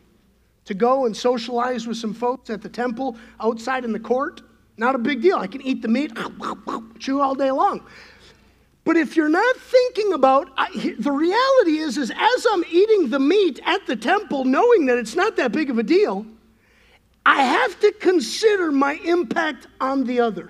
To 0.65 0.73
go 0.73 1.05
and 1.05 1.17
socialize 1.17 1.87
with 1.87 1.97
some 1.97 2.13
folks 2.13 2.49
at 2.49 2.61
the 2.61 2.69
temple 2.69 3.17
outside 3.39 3.83
in 3.83 3.91
the 3.91 3.99
court, 3.99 4.41
not 4.77 4.93
a 4.93 4.99
big 4.99 5.21
deal. 5.21 5.37
I 5.37 5.47
can 5.47 5.61
eat 5.61 5.81
the 5.81 5.87
meat, 5.87 6.11
chew 6.99 7.21
all 7.21 7.33
day 7.33 7.51
long. 7.51 7.83
But 8.85 8.97
if 8.97 9.15
you're 9.15 9.29
not 9.29 9.55
thinking 9.57 10.13
about 10.13 10.49
the 10.99 11.11
reality 11.11 11.77
is 11.77 11.97
is 11.97 12.11
as 12.11 12.47
I'm 12.51 12.63
eating 12.71 13.09
the 13.09 13.19
meat 13.19 13.59
at 13.65 13.85
the 13.85 13.95
temple 13.95 14.45
knowing 14.45 14.85
that 14.87 14.97
it's 14.97 15.15
not 15.15 15.35
that 15.35 15.51
big 15.51 15.69
of 15.69 15.77
a 15.77 15.83
deal, 15.83 16.25
I 17.25 17.43
have 17.43 17.79
to 17.81 17.91
consider 17.99 18.71
my 18.71 18.93
impact 19.05 19.67
on 19.79 20.05
the 20.05 20.21
other. 20.21 20.49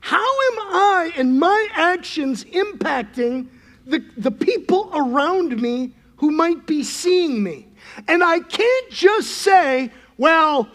How 0.00 0.16
am 0.18 0.58
I 0.60 1.12
and 1.16 1.38
my 1.38 1.68
actions 1.72 2.44
impacting 2.44 3.48
the, 3.86 4.04
the 4.16 4.30
people 4.30 4.90
around 4.94 5.60
me 5.60 5.92
who 6.16 6.30
might 6.30 6.66
be 6.66 6.82
seeing 6.82 7.42
me? 7.42 7.68
And 8.08 8.22
I 8.22 8.40
can't 8.40 8.90
just 8.90 9.30
say, 9.30 9.90
well, 10.16 10.68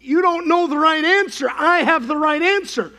you 0.00 0.20
don't 0.22 0.46
know 0.46 0.66
the 0.66 0.78
right 0.78 1.04
answer. 1.04 1.48
I 1.50 1.78
have 1.78 2.06
the 2.06 2.16
right 2.16 2.42
answer. 2.42 2.92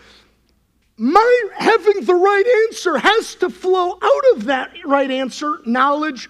My 0.97 1.49
having 1.57 2.05
the 2.05 2.15
right 2.15 2.67
answer 2.67 2.97
has 2.97 3.35
to 3.35 3.49
flow 3.49 3.97
out 4.01 4.23
of 4.35 4.45
that 4.45 4.71
right 4.85 5.11
answer 5.11 5.59
knowledge, 5.65 6.29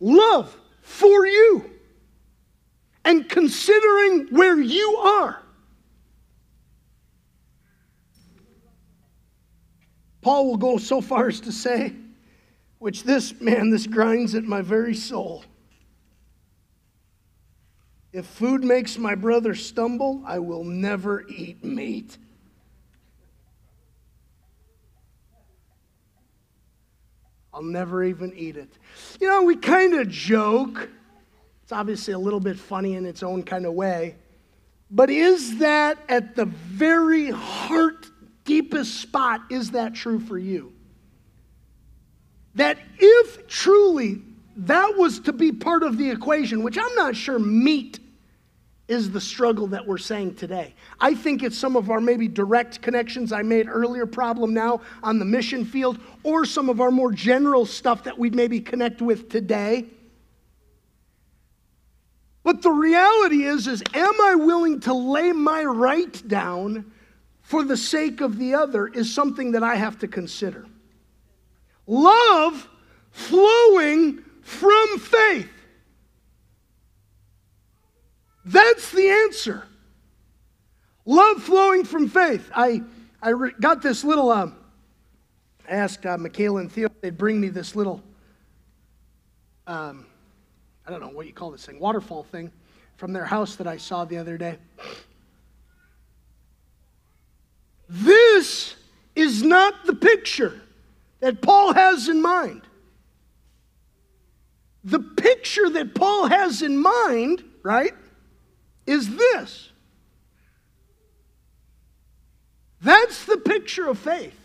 love 0.00 0.56
for 0.80 1.26
you 1.26 1.70
and 3.04 3.28
considering 3.28 4.28
where 4.30 4.58
you 4.58 4.96
are. 4.96 5.42
Paul 10.22 10.46
will 10.46 10.56
go 10.56 10.78
so 10.78 11.00
far 11.00 11.28
as 11.28 11.40
to 11.40 11.52
say, 11.52 11.92
which 12.82 13.04
this, 13.04 13.40
man, 13.40 13.70
this 13.70 13.86
grinds 13.86 14.34
at 14.34 14.42
my 14.42 14.60
very 14.60 14.92
soul. 14.92 15.44
If 18.12 18.26
food 18.26 18.64
makes 18.64 18.98
my 18.98 19.14
brother 19.14 19.54
stumble, 19.54 20.20
I 20.26 20.40
will 20.40 20.64
never 20.64 21.24
eat 21.28 21.62
meat. 21.62 22.18
I'll 27.54 27.62
never 27.62 28.02
even 28.02 28.32
eat 28.34 28.56
it. 28.56 28.72
You 29.20 29.28
know, 29.28 29.44
we 29.44 29.54
kind 29.54 29.94
of 29.94 30.08
joke 30.08 30.88
it's 31.62 31.70
obviously 31.70 32.14
a 32.14 32.18
little 32.18 32.40
bit 32.40 32.58
funny 32.58 32.96
in 32.96 33.06
its 33.06 33.22
own 33.22 33.44
kind 33.44 33.64
of 33.64 33.74
way. 33.74 34.16
But 34.90 35.08
is 35.08 35.58
that 35.58 35.98
at 36.08 36.34
the 36.34 36.46
very 36.46 37.30
heart, 37.30 38.10
deepest 38.44 39.00
spot, 39.00 39.40
is 39.50 39.70
that 39.70 39.94
true 39.94 40.18
for 40.18 40.36
you? 40.36 40.72
That 42.54 42.78
if 42.98 43.46
truly 43.46 44.22
that 44.56 44.96
was 44.96 45.20
to 45.20 45.32
be 45.32 45.52
part 45.52 45.82
of 45.82 45.96
the 45.96 46.10
equation, 46.10 46.62
which 46.62 46.78
I'm 46.78 46.94
not 46.94 47.16
sure 47.16 47.38
meat 47.38 47.98
is 48.88 49.10
the 49.10 49.20
struggle 49.20 49.68
that 49.68 49.86
we're 49.86 49.96
saying 49.96 50.34
today. 50.34 50.74
I 51.00 51.14
think 51.14 51.42
it's 51.42 51.56
some 51.56 51.76
of 51.76 51.88
our 51.88 52.00
maybe 52.00 52.28
direct 52.28 52.82
connections 52.82 53.32
I 53.32 53.42
made 53.42 53.68
earlier, 53.68 54.04
problem 54.04 54.52
now 54.52 54.82
on 55.02 55.18
the 55.18 55.24
mission 55.24 55.64
field, 55.64 55.98
or 56.22 56.44
some 56.44 56.68
of 56.68 56.80
our 56.80 56.90
more 56.90 57.12
general 57.12 57.64
stuff 57.64 58.04
that 58.04 58.18
we'd 58.18 58.34
maybe 58.34 58.60
connect 58.60 59.00
with 59.00 59.30
today. 59.30 59.86
But 62.44 62.60
the 62.60 62.72
reality 62.72 63.44
is 63.44 63.66
is 63.66 63.82
am 63.94 64.20
I 64.20 64.34
willing 64.34 64.80
to 64.80 64.92
lay 64.92 65.32
my 65.32 65.62
right 65.62 66.28
down 66.28 66.92
for 67.40 67.62
the 67.64 67.76
sake 67.76 68.20
of 68.20 68.36
the 68.36 68.54
other 68.54 68.88
is 68.88 69.12
something 69.12 69.52
that 69.52 69.62
I 69.62 69.76
have 69.76 69.98
to 70.00 70.08
consider. 70.08 70.66
Love 71.86 72.68
flowing 73.10 74.22
from 74.42 74.98
faith. 74.98 75.50
That's 78.44 78.90
the 78.90 79.08
answer. 79.08 79.64
Love 81.04 81.42
flowing 81.42 81.84
from 81.84 82.08
faith. 82.08 82.50
I, 82.54 82.82
I 83.20 83.30
re- 83.30 83.52
got 83.60 83.82
this 83.82 84.04
little, 84.04 84.30
I 84.30 84.50
asked 85.68 86.06
uh, 86.06 86.18
Michaela 86.18 86.60
and 86.60 86.72
Theo, 86.72 86.88
they'd 87.00 87.18
bring 87.18 87.40
me 87.40 87.48
this 87.48 87.76
little 87.76 88.02
um, 89.66 90.06
I 90.86 90.90
don't 90.90 91.00
know 91.00 91.08
what 91.08 91.26
you 91.26 91.32
call 91.32 91.50
this 91.50 91.64
thing, 91.64 91.78
waterfall 91.78 92.24
thing 92.24 92.50
from 92.96 93.12
their 93.12 93.24
house 93.24 93.56
that 93.56 93.66
I 93.66 93.76
saw 93.76 94.04
the 94.04 94.18
other 94.18 94.36
day. 94.36 94.58
This 97.88 98.74
is 99.14 99.42
not 99.42 99.86
the 99.86 99.94
picture 99.94 100.61
that 101.22 101.40
Paul 101.40 101.72
has 101.72 102.08
in 102.08 102.20
mind. 102.20 102.62
The 104.84 104.98
picture 104.98 105.70
that 105.70 105.94
Paul 105.94 106.26
has 106.26 106.62
in 106.62 106.76
mind, 106.76 107.44
right, 107.62 107.94
is 108.86 109.08
this. 109.16 109.70
That's 112.80 113.24
the 113.24 113.36
picture 113.36 113.86
of 113.86 114.00
faith. 114.00 114.36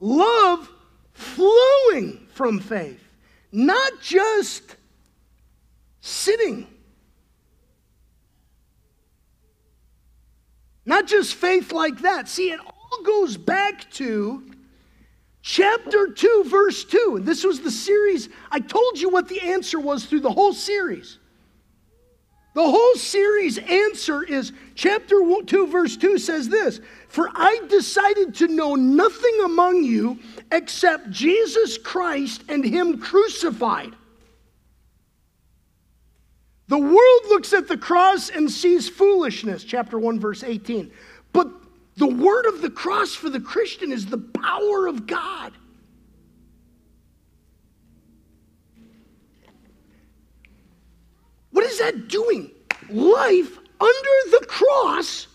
Love 0.00 0.70
flowing 1.14 2.28
from 2.34 2.60
faith, 2.60 3.02
not 3.50 4.02
just 4.02 4.76
sitting. 6.02 6.66
Not 10.84 11.06
just 11.06 11.34
faith 11.34 11.72
like 11.72 12.02
that. 12.02 12.28
See, 12.28 12.50
it 12.50 12.60
all 12.90 13.02
goes 13.02 13.36
back 13.36 13.90
to 13.92 14.42
chapter 15.42 16.08
2, 16.08 16.44
verse 16.46 16.84
2. 16.84 17.16
And 17.16 17.26
this 17.26 17.44
was 17.44 17.60
the 17.60 17.70
series. 17.70 18.28
I 18.50 18.60
told 18.60 18.98
you 18.98 19.08
what 19.08 19.28
the 19.28 19.40
answer 19.40 19.80
was 19.80 20.06
through 20.06 20.20
the 20.20 20.32
whole 20.32 20.52
series. 20.52 21.18
The 22.54 22.68
whole 22.68 22.94
series 22.96 23.58
answer 23.58 24.24
is 24.24 24.52
chapter 24.74 25.22
2, 25.44 25.66
verse 25.68 25.96
2 25.96 26.18
says 26.18 26.48
this 26.48 26.80
For 27.08 27.30
I 27.32 27.60
decided 27.68 28.34
to 28.36 28.48
know 28.48 28.74
nothing 28.74 29.40
among 29.44 29.84
you 29.84 30.18
except 30.50 31.10
Jesus 31.10 31.78
Christ 31.78 32.42
and 32.48 32.64
Him 32.64 32.98
crucified. 32.98 33.94
The 36.68 36.78
world 36.78 37.22
looks 37.28 37.52
at 37.52 37.68
the 37.68 37.78
cross 37.78 38.28
and 38.28 38.50
sees 38.50 38.88
foolishness, 38.88 39.64
chapter 39.64 39.98
1, 39.98 40.20
verse 40.20 40.42
18. 40.42 40.90
But 41.32 41.48
the 41.98 42.06
word 42.06 42.46
of 42.46 42.62
the 42.62 42.70
cross 42.70 43.12
for 43.12 43.28
the 43.28 43.40
Christian 43.40 43.90
is 43.90 44.06
the 44.06 44.18
power 44.18 44.86
of 44.86 45.08
God. 45.08 45.52
What 51.50 51.64
is 51.64 51.80
that 51.80 52.06
doing? 52.06 52.52
Life 52.88 53.58
under 53.80 54.30
the 54.30 54.46
cross 54.46 55.26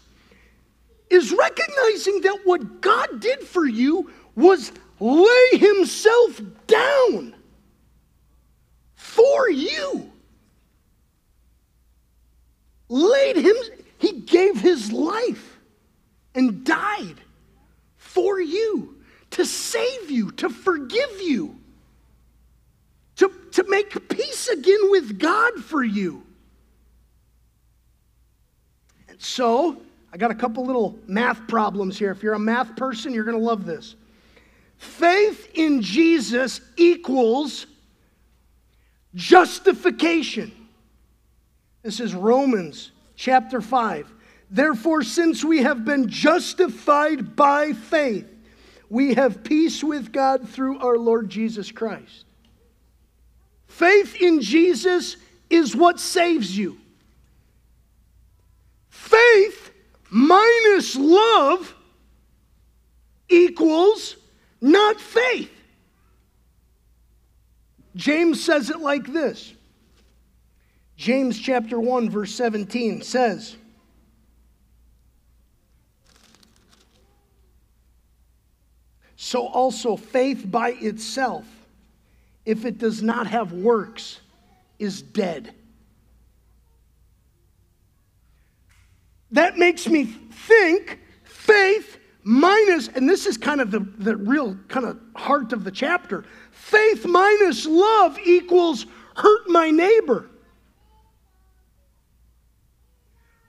is 1.09 1.33
recognizing 1.33 2.21
that 2.21 2.39
what 2.45 2.79
God 2.79 3.19
did 3.19 3.41
for 3.41 3.65
you 3.65 4.09
was 4.35 4.71
lay 5.01 5.49
himself 5.57 6.39
down 6.65 7.35
for 8.95 9.49
you. 9.49 10.09
Laid 12.87 13.35
him, 13.35 13.55
he 13.97 14.21
gave 14.21 14.61
his 14.61 14.93
life 14.93 15.52
and 16.35 16.63
died 16.63 17.15
for 17.97 18.39
you 18.39 18.95
to 19.31 19.45
save 19.45 20.11
you, 20.11 20.31
to 20.31 20.49
forgive 20.49 21.21
you, 21.21 21.59
to, 23.15 23.31
to 23.51 23.63
make 23.67 24.09
peace 24.09 24.47
again 24.47 24.91
with 24.91 25.19
God 25.19 25.55
for 25.63 25.83
you. 25.83 26.23
And 29.09 29.21
so, 29.21 29.81
I 30.11 30.17
got 30.17 30.29
a 30.29 30.35
couple 30.35 30.65
little 30.65 30.99
math 31.07 31.47
problems 31.47 31.97
here. 31.97 32.11
If 32.11 32.21
you're 32.21 32.33
a 32.35 32.39
math 32.39 32.75
person, 32.75 33.13
you're 33.13 33.23
going 33.23 33.37
to 33.37 33.43
love 33.43 33.65
this. 33.65 33.95
Faith 34.77 35.49
in 35.55 35.81
Jesus 35.81 36.61
equals 36.77 37.65
justification. 39.15 40.51
This 41.81 41.99
is 41.99 42.13
Romans 42.13 42.91
chapter 43.15 43.61
5. 43.61 44.13
Therefore, 44.53 45.01
since 45.01 45.43
we 45.43 45.63
have 45.63 45.83
been 45.83 46.09
justified 46.09 47.35
by 47.35 47.73
faith, 47.73 48.27
we 48.87 49.15
have 49.15 49.43
peace 49.43 49.83
with 49.83 50.11
God 50.11 50.47
through 50.47 50.77
our 50.77 50.95
Lord 50.95 51.27
Jesus 51.27 51.71
Christ. 51.71 52.25
Faith 53.65 54.15
in 54.21 54.41
Jesus 54.41 55.17
is 55.49 55.75
what 55.75 55.99
saves 55.99 56.55
you. 56.55 56.77
Faith 58.89 59.71
minus 60.11 60.95
love 60.97 61.73
equals 63.29 64.17
not 64.61 65.01
faith. 65.01 65.49
James 67.95 68.43
says 68.43 68.69
it 68.69 68.81
like 68.81 69.11
this 69.11 69.51
James 70.95 71.39
chapter 71.39 71.79
1, 71.79 72.11
verse 72.11 72.35
17 72.35 73.01
says, 73.01 73.57
So 79.23 79.47
also 79.47 79.95
faith 79.95 80.51
by 80.51 80.71
itself, 80.71 81.45
if 82.45 82.65
it 82.65 82.77
does 82.77 83.01
not 83.01 83.25
have 83.27 83.53
works, 83.53 84.19
is 84.79 85.01
dead. 85.01 85.55
That 89.31 89.57
makes 89.57 89.87
me 89.87 90.03
think 90.03 90.99
faith 91.23 91.99
minus, 92.23 92.89
and 92.89 93.09
this 93.09 93.25
is 93.25 93.37
kind 93.37 93.61
of 93.61 93.71
the, 93.71 93.79
the 93.79 94.17
real 94.17 94.57
kind 94.67 94.85
of 94.85 94.99
heart 95.15 95.53
of 95.53 95.63
the 95.63 95.71
chapter 95.71 96.25
faith 96.51 97.05
minus 97.05 97.65
love 97.65 98.19
equals 98.25 98.85
hurt 99.15 99.47
my 99.47 99.71
neighbor. 99.71 100.29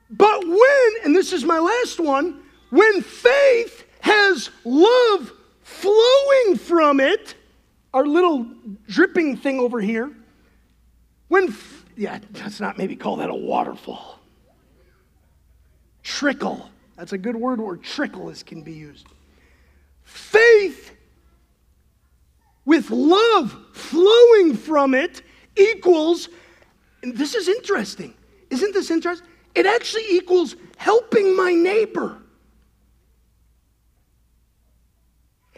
But 0.09 0.47
when, 0.47 0.89
and 1.03 1.17
this 1.17 1.33
is 1.33 1.43
my 1.43 1.59
last 1.59 1.99
one, 1.99 2.45
when 2.71 3.03
faith 3.03 3.85
has 4.03 4.51
love 4.65 5.33
flowing 5.65 6.57
from 6.57 7.01
it, 7.01 7.35
our 7.93 8.07
little 8.07 8.47
dripping 8.87 9.37
thing 9.37 9.59
over 9.59 9.81
here, 9.81 10.13
when, 11.29 11.57
yeah, 11.97 12.21
let's 12.35 12.61
not 12.61 12.79
maybe 12.79 12.95
call 12.95 13.17
that 13.17 13.31
a 13.31 13.35
waterfall. 13.35 14.21
Trickle. 16.03 16.71
That's 16.97 17.13
a 17.13 17.19
good 17.19 17.35
word 17.35 17.61
where 17.61 17.77
trickle 17.77 18.29
is, 18.29 18.43
can 18.43 18.63
be 18.63 18.73
used. 18.73 19.07
Faith 20.05 20.93
with 22.65 22.91
love 22.91 23.57
flowing 23.73 24.55
from 24.55 24.95
it 24.95 25.23
equals, 25.57 26.29
and 27.03 27.17
this 27.17 27.35
is 27.35 27.49
interesting. 27.49 28.15
Isn't 28.51 28.73
this 28.73 28.91
interesting? 28.91 29.27
It 29.55 29.67
actually 29.67 30.05
equals 30.11 30.57
helping 30.77 31.37
my 31.37 31.53
neighbor. 31.53 32.19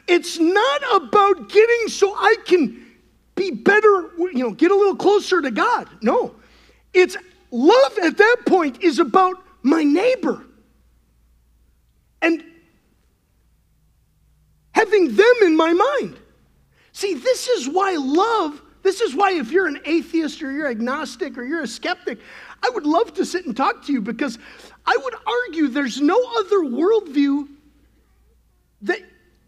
It's 0.08 0.38
not 0.38 0.82
about 0.94 1.48
getting 1.48 1.88
so 1.88 2.14
I 2.14 2.36
can 2.46 2.84
be 3.34 3.50
better, 3.50 4.10
you 4.18 4.38
know, 4.38 4.52
get 4.52 4.70
a 4.70 4.74
little 4.74 4.96
closer 4.96 5.42
to 5.42 5.50
God. 5.50 5.88
No. 6.00 6.34
It's 6.94 7.16
love 7.50 7.98
at 8.02 8.16
that 8.16 8.36
point 8.46 8.82
is 8.82 8.98
about 8.98 9.36
my 9.62 9.82
neighbor. 9.82 10.44
And 12.22 12.42
having 14.72 15.14
them 15.14 15.34
in 15.42 15.56
my 15.56 15.72
mind. 15.72 16.18
See, 16.92 17.14
this 17.14 17.48
is 17.48 17.68
why 17.68 17.96
love, 17.98 18.62
this 18.82 19.00
is 19.00 19.14
why 19.14 19.32
if 19.32 19.50
you're 19.50 19.66
an 19.66 19.80
atheist 19.84 20.42
or 20.42 20.50
you're 20.50 20.68
agnostic 20.68 21.36
or 21.36 21.44
you're 21.44 21.62
a 21.62 21.68
skeptic, 21.68 22.18
I 22.62 22.70
would 22.70 22.86
love 22.86 23.12
to 23.14 23.24
sit 23.24 23.44
and 23.44 23.56
talk 23.56 23.84
to 23.86 23.92
you 23.92 24.00
because 24.00 24.38
I 24.86 24.96
would 24.96 25.14
argue 25.26 25.68
there's 25.68 26.00
no 26.00 26.18
other 26.38 26.58
worldview 26.58 27.48
that, 28.82 29.00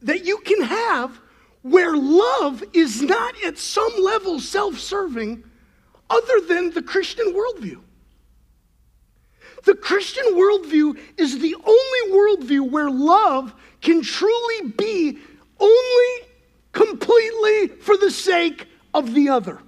that 0.02 0.24
you 0.24 0.38
can 0.38 0.62
have 0.62 1.20
where 1.62 1.96
love 1.96 2.62
is 2.72 3.02
not 3.02 3.34
at 3.44 3.58
some 3.58 3.92
level 4.00 4.40
self 4.40 4.78
serving 4.78 5.44
other 6.08 6.40
than 6.40 6.70
the 6.70 6.82
Christian 6.82 7.34
worldview. 7.34 7.80
The 9.64 9.74
Christian 9.74 10.24
worldview 10.34 10.98
is 11.16 11.38
the 11.40 11.54
only 11.54 12.16
worldview 12.16 12.70
where 12.70 12.90
love 12.90 13.52
can 13.80 14.02
truly 14.02 14.70
be 14.70 15.18
only 15.58 16.28
completely 16.72 17.68
for 17.80 17.96
the 17.96 18.10
sake 18.10 18.66
of 18.94 19.14
the 19.14 19.28
other. 19.28 19.58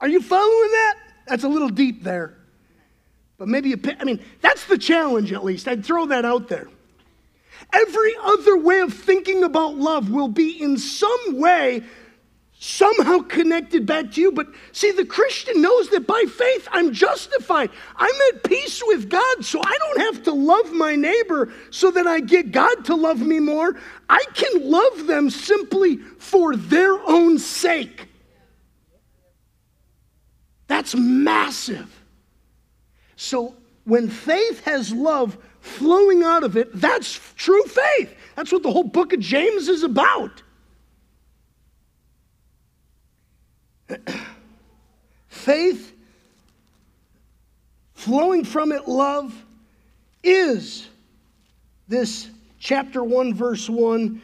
Are 0.00 0.08
you 0.08 0.20
following 0.20 0.70
that? 0.70 0.94
That's 1.26 1.44
a 1.44 1.48
little 1.48 1.68
deep 1.68 2.02
there. 2.02 2.36
But 3.36 3.48
maybe, 3.48 3.72
a, 3.72 3.78
I 3.98 4.04
mean, 4.04 4.20
that's 4.40 4.66
the 4.66 4.78
challenge 4.78 5.32
at 5.32 5.44
least. 5.44 5.66
I'd 5.66 5.84
throw 5.84 6.06
that 6.06 6.24
out 6.24 6.48
there. 6.48 6.68
Every 7.72 8.14
other 8.22 8.56
way 8.56 8.80
of 8.80 8.92
thinking 8.92 9.44
about 9.44 9.76
love 9.76 10.10
will 10.10 10.28
be 10.28 10.62
in 10.62 10.78
some 10.78 11.38
way 11.38 11.82
somehow 12.64 13.18
connected 13.18 13.84
back 13.84 14.10
to 14.12 14.20
you. 14.20 14.32
But 14.32 14.46
see, 14.72 14.90
the 14.90 15.04
Christian 15.04 15.60
knows 15.60 15.90
that 15.90 16.06
by 16.06 16.24
faith 16.28 16.66
I'm 16.72 16.92
justified. 16.92 17.70
I'm 17.96 18.14
at 18.32 18.44
peace 18.44 18.82
with 18.86 19.10
God, 19.10 19.44
so 19.44 19.60
I 19.62 19.76
don't 19.78 20.00
have 20.00 20.22
to 20.24 20.32
love 20.32 20.72
my 20.72 20.96
neighbor 20.96 21.52
so 21.70 21.90
that 21.90 22.06
I 22.06 22.20
get 22.20 22.52
God 22.52 22.86
to 22.86 22.94
love 22.94 23.20
me 23.20 23.38
more. 23.38 23.76
I 24.08 24.24
can 24.32 24.70
love 24.70 25.06
them 25.06 25.28
simply 25.28 25.98
for 25.98 26.56
their 26.56 26.98
own 27.06 27.38
sake. 27.38 28.08
That's 30.66 30.94
massive. 30.94 32.02
So 33.16 33.54
when 33.84 34.08
faith 34.08 34.64
has 34.64 34.90
love 34.90 35.36
flowing 35.64 36.22
out 36.22 36.44
of 36.44 36.56
it, 36.56 36.70
that's 36.74 37.18
true 37.36 37.64
faith. 37.64 38.14
That's 38.36 38.52
what 38.52 38.62
the 38.62 38.70
whole 38.70 38.84
book 38.84 39.12
of 39.14 39.20
James 39.20 39.68
is 39.68 39.82
about. 39.82 40.42
faith, 45.28 45.94
flowing 47.94 48.44
from 48.44 48.72
it, 48.72 48.86
love, 48.86 49.34
is 50.22 50.86
this 51.88 52.28
chapter 52.58 53.02
1, 53.02 53.34
verse 53.34 53.68
1, 53.68 54.20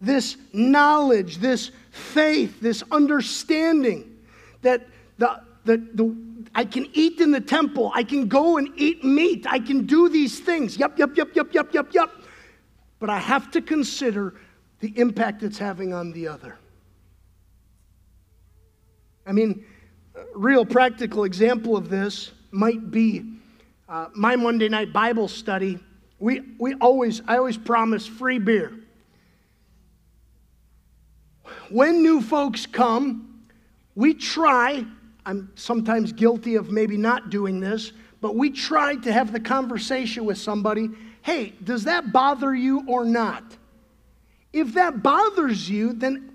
this 0.00 0.36
knowledge, 0.52 1.38
this 1.38 1.70
faith, 1.90 2.60
this 2.60 2.82
understanding 2.90 4.14
that 4.62 4.86
the, 5.16 5.40
the, 5.64 5.76
the, 5.94 6.16
I 6.54 6.64
can 6.64 6.88
eat 6.92 7.20
in 7.20 7.30
the 7.30 7.40
temple. 7.40 7.92
I 7.94 8.02
can 8.02 8.28
go 8.28 8.56
and 8.56 8.68
eat 8.76 9.04
meat. 9.04 9.46
I 9.48 9.58
can 9.58 9.86
do 9.86 10.08
these 10.08 10.40
things. 10.40 10.76
Yep, 10.76 10.98
yep, 10.98 11.16
yep, 11.16 11.34
yep, 11.34 11.52
yep, 11.52 11.74
yep, 11.74 11.88
yep. 11.92 12.10
But 12.98 13.10
I 13.10 13.18
have 13.18 13.50
to 13.52 13.62
consider 13.62 14.34
the 14.80 14.92
impact 14.98 15.42
it's 15.42 15.58
having 15.58 15.92
on 15.92 16.12
the 16.12 16.28
other. 16.28 16.58
I 19.26 19.32
mean, 19.32 19.64
a 20.14 20.24
real 20.34 20.64
practical 20.64 21.24
example 21.24 21.76
of 21.76 21.90
this 21.90 22.32
might 22.50 22.90
be 22.90 23.24
uh, 23.88 24.08
my 24.14 24.36
Monday 24.36 24.68
night 24.68 24.92
Bible 24.92 25.28
study. 25.28 25.78
We, 26.18 26.42
we 26.58 26.74
always, 26.74 27.22
I 27.26 27.36
always 27.36 27.58
promise 27.58 28.06
free 28.06 28.38
beer. 28.38 28.72
When 31.70 32.02
new 32.02 32.20
folks 32.20 32.66
come, 32.66 33.44
we 33.94 34.14
try 34.14 34.86
I'm 35.28 35.52
sometimes 35.56 36.10
guilty 36.10 36.54
of 36.54 36.70
maybe 36.70 36.96
not 36.96 37.28
doing 37.28 37.60
this, 37.60 37.92
but 38.22 38.34
we 38.34 38.48
try 38.48 38.96
to 38.96 39.12
have 39.12 39.30
the 39.30 39.38
conversation 39.38 40.24
with 40.24 40.38
somebody 40.38 40.88
hey, 41.22 41.52
does 41.62 41.84
that 41.84 42.10
bother 42.10 42.54
you 42.54 42.82
or 42.86 43.04
not? 43.04 43.44
If 44.54 44.72
that 44.74 45.02
bothers 45.02 45.68
you, 45.68 45.92
then 45.92 46.32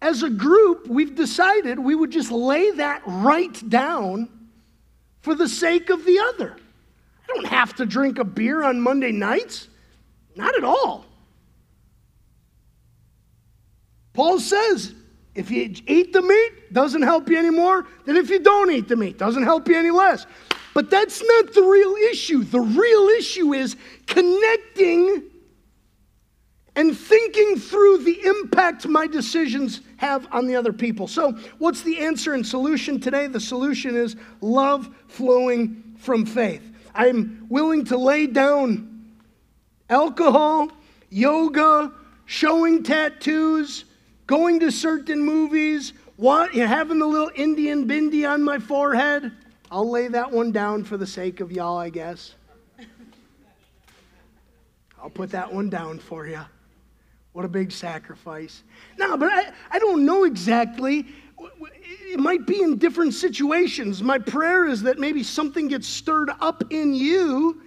as 0.00 0.22
a 0.22 0.30
group, 0.30 0.86
we've 0.86 1.14
decided 1.14 1.78
we 1.78 1.94
would 1.94 2.10
just 2.10 2.30
lay 2.30 2.70
that 2.70 3.02
right 3.04 3.68
down 3.68 4.30
for 5.20 5.34
the 5.34 5.46
sake 5.46 5.90
of 5.90 6.06
the 6.06 6.18
other. 6.20 6.56
I 6.56 7.34
don't 7.34 7.48
have 7.48 7.74
to 7.74 7.84
drink 7.84 8.18
a 8.18 8.24
beer 8.24 8.62
on 8.62 8.80
Monday 8.80 9.12
nights. 9.12 9.68
Not 10.34 10.56
at 10.56 10.64
all. 10.64 11.04
Paul 14.14 14.40
says 14.40 14.94
if 15.34 15.50
you 15.50 15.74
eat 15.86 16.12
the 16.12 16.22
meat, 16.22 16.72
doesn't 16.72 17.02
help 17.02 17.28
you 17.28 17.38
anymore 17.38 17.86
than 18.04 18.16
if 18.16 18.30
you 18.30 18.38
don't 18.38 18.70
eat 18.70 18.88
the 18.88 18.96
meat, 18.96 19.18
doesn't 19.18 19.42
help 19.42 19.68
you 19.68 19.76
any 19.76 19.90
less. 19.90 20.26
But 20.74 20.90
that's 20.90 21.22
not 21.22 21.54
the 21.54 21.62
real 21.62 21.94
issue. 22.10 22.44
The 22.44 22.60
real 22.60 23.08
issue 23.08 23.52
is 23.54 23.76
connecting 24.06 25.22
and 26.76 26.96
thinking 26.96 27.56
through 27.58 27.98
the 27.98 28.24
impact 28.24 28.86
my 28.86 29.06
decisions 29.06 29.80
have 29.96 30.26
on 30.32 30.46
the 30.46 30.56
other 30.56 30.72
people. 30.72 31.06
So, 31.06 31.32
what's 31.58 31.82
the 31.82 32.00
answer 32.00 32.34
and 32.34 32.44
solution 32.44 33.00
today? 33.00 33.28
The 33.28 33.40
solution 33.40 33.94
is 33.94 34.16
love 34.40 34.88
flowing 35.06 35.94
from 35.98 36.26
faith. 36.26 36.72
I'm 36.94 37.46
willing 37.48 37.84
to 37.86 37.96
lay 37.96 38.26
down 38.26 39.14
alcohol, 39.88 40.70
yoga, 41.10 41.92
showing 42.26 42.82
tattoos, 42.82 43.84
going 44.26 44.60
to 44.60 44.70
certain 44.70 45.20
movies, 45.20 45.92
what, 46.16 46.54
having 46.54 46.98
the 46.98 47.06
little 47.06 47.30
Indian 47.34 47.86
bindi 47.86 48.28
on 48.28 48.42
my 48.42 48.58
forehead. 48.58 49.32
I'll 49.70 49.90
lay 49.90 50.08
that 50.08 50.30
one 50.30 50.52
down 50.52 50.84
for 50.84 50.96
the 50.96 51.06
sake 51.06 51.40
of 51.40 51.50
y'all, 51.50 51.78
I 51.78 51.90
guess. 51.90 52.34
I'll 55.02 55.10
put 55.10 55.30
that 55.30 55.52
one 55.52 55.68
down 55.68 55.98
for 55.98 56.26
you. 56.26 56.40
What 57.32 57.44
a 57.44 57.48
big 57.48 57.72
sacrifice. 57.72 58.62
No, 58.96 59.16
but 59.16 59.28
I, 59.30 59.52
I 59.72 59.78
don't 59.78 60.06
know 60.06 60.24
exactly. 60.24 61.06
It 61.82 62.20
might 62.20 62.46
be 62.46 62.62
in 62.62 62.78
different 62.78 63.12
situations. 63.12 64.02
My 64.02 64.18
prayer 64.18 64.66
is 64.66 64.82
that 64.82 64.98
maybe 64.98 65.22
something 65.22 65.68
gets 65.68 65.88
stirred 65.88 66.30
up 66.40 66.62
in 66.70 66.94
you, 66.94 67.60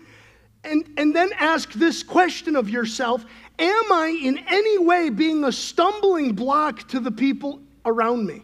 and, 0.64 0.90
and 0.98 1.16
then 1.16 1.30
ask 1.38 1.74
this 1.74 2.02
question 2.02 2.56
of 2.56 2.70
yourself 2.70 3.26
Am 3.60 3.92
I 3.92 4.08
in 4.22 4.38
any 4.48 4.78
way 4.78 5.10
being 5.10 5.44
a 5.44 5.52
stumbling 5.52 6.34
block 6.34 6.88
to 6.90 7.00
the 7.00 7.12
people 7.12 7.62
around 7.86 8.26
me? 8.26 8.44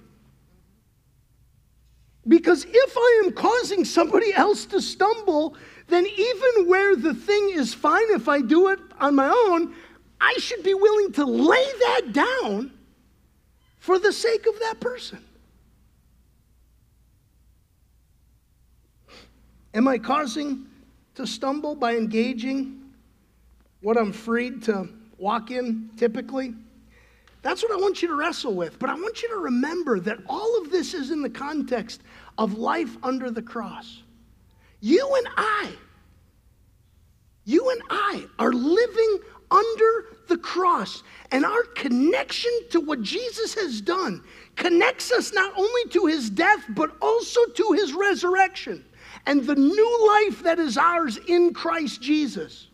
Because 2.28 2.66
if 2.68 2.98
I 2.98 3.22
am 3.26 3.34
causing 3.34 3.86
somebody 3.86 4.34
else 4.34 4.66
to 4.68 4.82
stumble, 4.82 5.56
then 5.88 6.08
even 6.08 6.68
where 6.68 6.96
the 6.96 7.14
thing 7.14 7.52
is 7.54 7.74
fine 7.74 8.10
if 8.12 8.28
I 8.28 8.42
do 8.42 8.70
it 8.70 8.80
on 9.00 9.16
my 9.16 9.28
own, 9.28 9.76
I 10.20 10.34
should 10.40 10.64
be 10.64 10.74
willing 10.74 11.12
to 11.14 11.26
lay 11.26 11.66
that 11.80 12.14
down 12.14 12.72
for 13.78 14.00
the 14.00 14.14
sake 14.14 14.48
of 14.48 14.58
that 14.62 14.80
person. 14.80 15.20
Am 19.74 19.88
I 19.88 19.98
causing 19.98 20.66
to 21.16 21.28
stumble 21.28 21.76
by 21.76 21.98
engaging 21.98 22.80
what 23.82 23.98
I'm 23.98 24.14
freed 24.14 24.64
to 24.64 24.88
walk 25.24 25.50
in 25.50 25.90
typically? 25.98 26.54
That's 27.42 27.64
what 27.64 27.72
I 27.72 27.78
want 27.78 28.02
you 28.02 28.08
to 28.10 28.16
wrestle 28.16 28.54
with. 28.54 28.78
But 28.78 28.90
I 28.90 28.94
want 28.94 29.22
you 29.22 29.30
to 29.30 29.38
remember 29.38 30.00
that 30.02 30.20
all 30.28 30.62
of 30.62 30.72
this 30.72 30.94
is 30.94 31.12
in 31.12 31.22
the 31.22 31.30
context 31.30 32.02
of 32.38 32.58
life 32.58 32.96
under 33.04 33.32
the 33.32 33.42
cross. 33.42 34.04
You 34.80 35.14
and 35.16 35.28
I, 35.38 35.72
you 37.46 37.70
and 37.70 37.82
I 37.90 38.26
are 38.40 38.54
living 38.54 39.20
under 39.52 40.18
the 40.28 40.38
cross. 40.38 41.04
And 41.32 41.46
our 41.46 41.64
connection 41.76 42.52
to 42.72 42.80
what 42.80 43.02
Jesus 43.02 43.54
has 43.56 43.82
done 43.82 44.24
connects 44.56 45.12
us 45.12 45.34
not 45.34 45.54
only 45.58 45.90
to 45.92 46.06
his 46.06 46.30
death, 46.30 46.64
but 46.70 46.96
also 47.02 47.46
to 47.46 47.72
his 47.74 47.94
resurrection 47.94 48.84
and 49.26 49.44
the 49.44 49.56
new 49.56 50.08
life 50.08 50.44
that 50.44 50.60
is 50.60 50.78
ours 50.78 51.18
in 51.28 51.54
Christ 51.54 52.02
Jesus. 52.02 52.68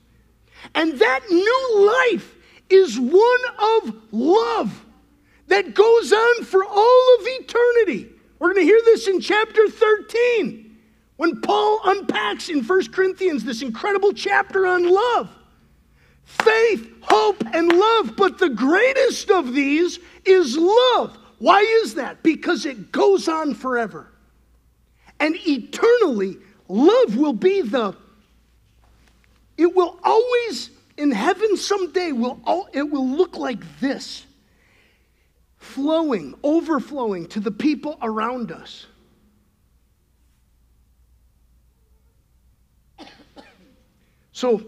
And 0.76 1.00
that 1.00 1.22
new 1.30 2.12
life 2.12 2.36
is 2.70 3.00
one 3.00 3.40
of 3.58 3.96
love 4.12 4.86
that 5.48 5.74
goes 5.74 6.14
on 6.14 6.44
for 6.46 6.64
all 6.64 7.18
of 7.20 7.26
eternity. 7.26 8.10
We're 8.38 8.54
going 8.54 8.66
to 8.66 8.72
hear 8.72 8.82
this 8.86 9.08
in 9.08 9.20
chapter 9.20 9.68
13 9.68 10.78
when 11.18 11.42
Paul 11.42 11.82
unpacks 11.84 12.50
in 12.50 12.64
1 12.64 12.92
Corinthians 12.92 13.44
this 13.44 13.62
incredible 13.62 14.14
chapter 14.14 14.66
on 14.66 14.90
love 14.90 15.30
faith, 16.30 16.92
hope, 17.02 17.44
and 17.54 17.72
love. 17.72 18.16
But 18.16 18.38
the 18.38 18.50
greatest 18.50 19.32
of 19.32 19.54
these 19.54 20.00
is 20.26 20.56
love. 20.56 21.18
Why 21.40 21.62
is 21.84 21.96
that? 21.96 22.22
Because 22.22 22.66
it 22.66 22.92
goes 22.92 23.28
on 23.28 23.56
forever. 23.56 24.12
And 25.20 25.36
eternally, 25.48 26.38
love 26.68 27.16
will 27.16 27.34
be 27.34 27.62
the, 27.62 27.96
it 29.58 29.76
will 29.76 30.00
always, 30.04 30.70
in 31.00 31.12
heaven 31.12 31.56
someday, 31.56 32.12
will 32.12 32.42
all, 32.44 32.68
it 32.74 32.84
will 32.84 33.08
look 33.08 33.38
like 33.38 33.80
this 33.80 34.26
flowing, 35.58 36.36
overflowing 36.44 37.26
to 37.28 37.40
the 37.40 37.52
people 37.52 37.98
around 38.02 38.52
us. 38.52 38.86
So, 44.32 44.64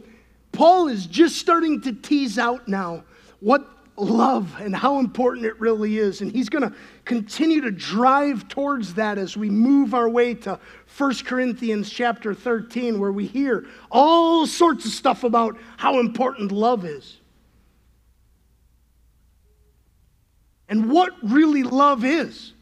Paul 0.51 0.89
is 0.89 1.05
just 1.05 1.37
starting 1.37 1.79
to 1.81 1.93
tease 1.93 2.37
out 2.37 2.67
now 2.67 3.05
what 3.39 3.65
love 4.01 4.55
and 4.59 4.75
how 4.75 4.99
important 4.99 5.45
it 5.45 5.59
really 5.59 5.97
is. 5.97 6.21
And 6.21 6.31
he's 6.31 6.49
going 6.49 6.69
to 6.69 6.75
continue 7.05 7.61
to 7.61 7.71
drive 7.71 8.47
towards 8.47 8.95
that 8.95 9.17
as 9.17 9.37
we 9.37 9.49
move 9.49 9.93
our 9.93 10.09
way 10.09 10.33
to 10.35 10.59
1 10.97 11.15
Corinthians 11.25 11.89
chapter 11.89 12.33
13, 12.33 12.99
where 12.99 13.11
we 13.11 13.27
hear 13.27 13.67
all 13.91 14.47
sorts 14.47 14.85
of 14.85 14.91
stuff 14.91 15.23
about 15.23 15.57
how 15.77 15.99
important 15.99 16.51
love 16.51 16.83
is. 16.83 17.17
And 20.67 20.89
what 20.89 21.13
really 21.21 21.63
love 21.63 22.03
is. 22.03 22.53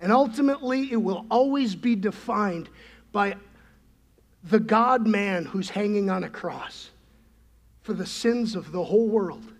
And 0.00 0.10
ultimately, 0.12 0.90
it 0.92 0.96
will 0.96 1.24
always 1.30 1.74
be 1.74 1.94
defined 1.94 2.68
by 3.12 3.36
the 4.44 4.60
God 4.60 5.06
man 5.06 5.44
who's 5.44 5.70
hanging 5.70 6.10
on 6.10 6.24
a 6.24 6.28
cross 6.28 6.90
for 7.86 7.94
the 7.94 8.04
sins 8.04 8.56
of 8.56 8.72
the 8.72 8.82
whole 8.82 9.06
world, 9.06 9.52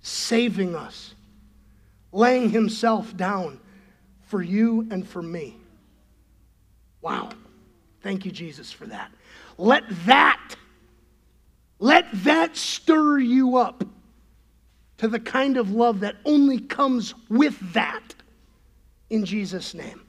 saving 0.00 0.74
us, 0.74 1.14
laying 2.10 2.48
himself 2.48 3.14
down 3.18 3.60
for 4.22 4.42
you 4.42 4.88
and 4.90 5.06
for 5.06 5.20
me. 5.20 5.58
Wow. 7.02 7.28
Thank 8.00 8.24
you, 8.24 8.32
Jesus, 8.32 8.72
for 8.72 8.86
that. 8.86 9.12
Let 9.58 9.84
that, 10.06 10.56
let 11.78 12.06
that 12.24 12.56
stir 12.56 13.18
you 13.18 13.58
up 13.58 13.84
to 14.96 15.06
the 15.06 15.20
kind 15.20 15.58
of 15.58 15.70
love 15.70 16.00
that 16.00 16.16
only 16.24 16.60
comes 16.60 17.12
with 17.28 17.74
that 17.74 18.14
in 19.10 19.26
Jesus' 19.26 19.74
name. 19.74 20.00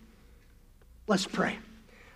Let's 1.08 1.26
pray. 1.26 1.60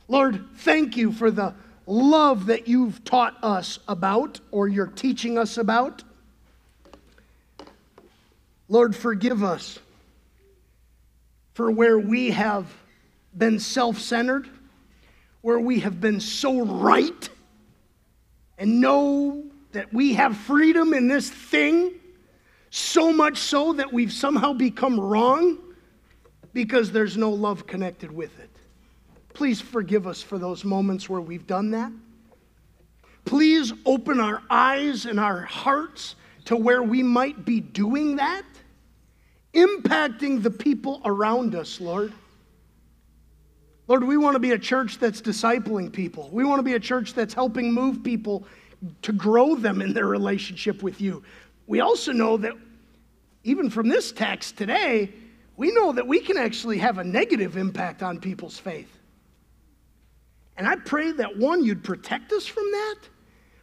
Lord, 0.08 0.46
thank 0.56 0.96
you 0.96 1.12
for 1.12 1.30
the 1.30 1.54
love 1.88 2.48
that 2.48 2.68
you've 2.68 3.04
taught 3.06 3.36
us 3.42 3.80
about 3.88 4.40
or 4.52 4.68
you're 4.68 4.88
teaching 4.88 5.38
us 5.38 5.58
about. 5.58 6.04
Lord, 8.68 8.96
forgive 8.96 9.44
us 9.44 9.80
for 11.54 11.72
where 11.72 11.98
we 11.98 12.32
have 12.32 12.72
been 13.36 13.60
self 13.60 13.98
centered, 13.98 14.50
where 15.42 15.60
we 15.60 15.80
have 15.80 16.02
been 16.02 16.20
so 16.20 16.66
right 16.66 17.30
and 18.58 18.82
know 18.82 19.44
that 19.72 19.94
we 19.94 20.14
have 20.16 20.36
freedom 20.36 20.94
in 20.94 21.08
this 21.08 21.30
thing, 21.30 21.94
so 22.70 23.14
much 23.14 23.38
so 23.38 23.74
that 23.74 23.94
we've 23.94 24.12
somehow 24.12 24.52
become 24.52 25.00
wrong 25.00 25.58
because 26.54 26.92
there's 26.92 27.16
no 27.16 27.30
love 27.30 27.68
connected 27.68 28.12
with 28.12 28.38
it. 28.40 28.50
Please 29.38 29.62
forgive 29.62 30.08
us 30.08 30.24
for 30.24 30.40
those 30.40 30.66
moments 30.66 31.08
where 31.08 31.22
we've 31.22 31.46
done 31.46 31.70
that. 31.70 31.92
Please 33.24 33.72
open 33.86 34.20
our 34.20 34.42
eyes 34.50 35.06
and 35.06 35.20
our 35.20 35.42
hearts 35.42 36.16
to 36.46 36.56
where 36.56 36.82
we 36.82 37.04
might 37.04 37.46
be 37.46 37.60
doing 37.60 38.16
that, 38.16 38.42
impacting 39.54 40.42
the 40.42 40.50
people 40.50 41.04
around 41.06 41.54
us, 41.54 41.80
Lord. 41.80 42.14
Lord, 43.88 44.04
we 44.06 44.18
want 44.18 44.34
to 44.34 44.40
be 44.40 44.54
a 44.54 44.58
church 44.58 44.98
that's 44.98 45.22
discipling 45.22 45.94
people. 45.94 46.32
We 46.32 46.44
want 46.44 46.58
to 46.58 46.64
be 46.64 46.74
a 46.74 46.80
church 46.80 47.14
that's 47.14 47.36
helping 47.36 47.72
move 47.72 48.04
people 48.04 48.44
to 49.04 49.14
grow 49.14 49.54
them 49.54 49.84
in 49.84 49.94
their 49.94 50.08
relationship 50.08 50.82
with 50.82 51.00
you. 51.00 51.22
We 51.68 51.82
also 51.82 52.12
know 52.12 52.38
that 52.38 52.54
even 53.44 53.70
from 53.70 53.88
this 53.88 54.12
text 54.12 54.58
today, 54.58 55.14
we 55.58 55.72
know 55.74 55.92
that 55.92 56.08
we 56.08 56.22
can 56.22 56.38
actually 56.38 56.80
have 56.80 56.98
a 56.98 57.04
negative 57.04 57.56
impact 57.56 58.02
on 58.02 58.20
people's 58.20 58.58
faith. 58.58 58.97
And 60.58 60.68
I 60.68 60.76
pray 60.76 61.12
that 61.12 61.38
one, 61.38 61.64
you'd 61.64 61.84
protect 61.84 62.34
us 62.34 62.46
from 62.46 62.70
that, 62.72 62.96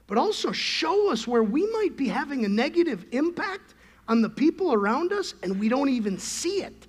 but 0.06 0.16
also 0.16 0.52
show 0.52 1.10
us 1.10 1.26
where 1.26 1.42
we 1.42 1.66
might 1.72 1.96
be 1.96 2.08
having 2.08 2.44
a 2.44 2.48
negative 2.48 3.04
impact 3.10 3.74
on 4.06 4.22
the 4.22 4.30
people 4.30 4.72
around 4.72 5.12
us 5.12 5.34
and 5.42 5.58
we 5.58 5.68
don't 5.68 5.88
even 5.88 6.18
see 6.18 6.62
it. 6.62 6.86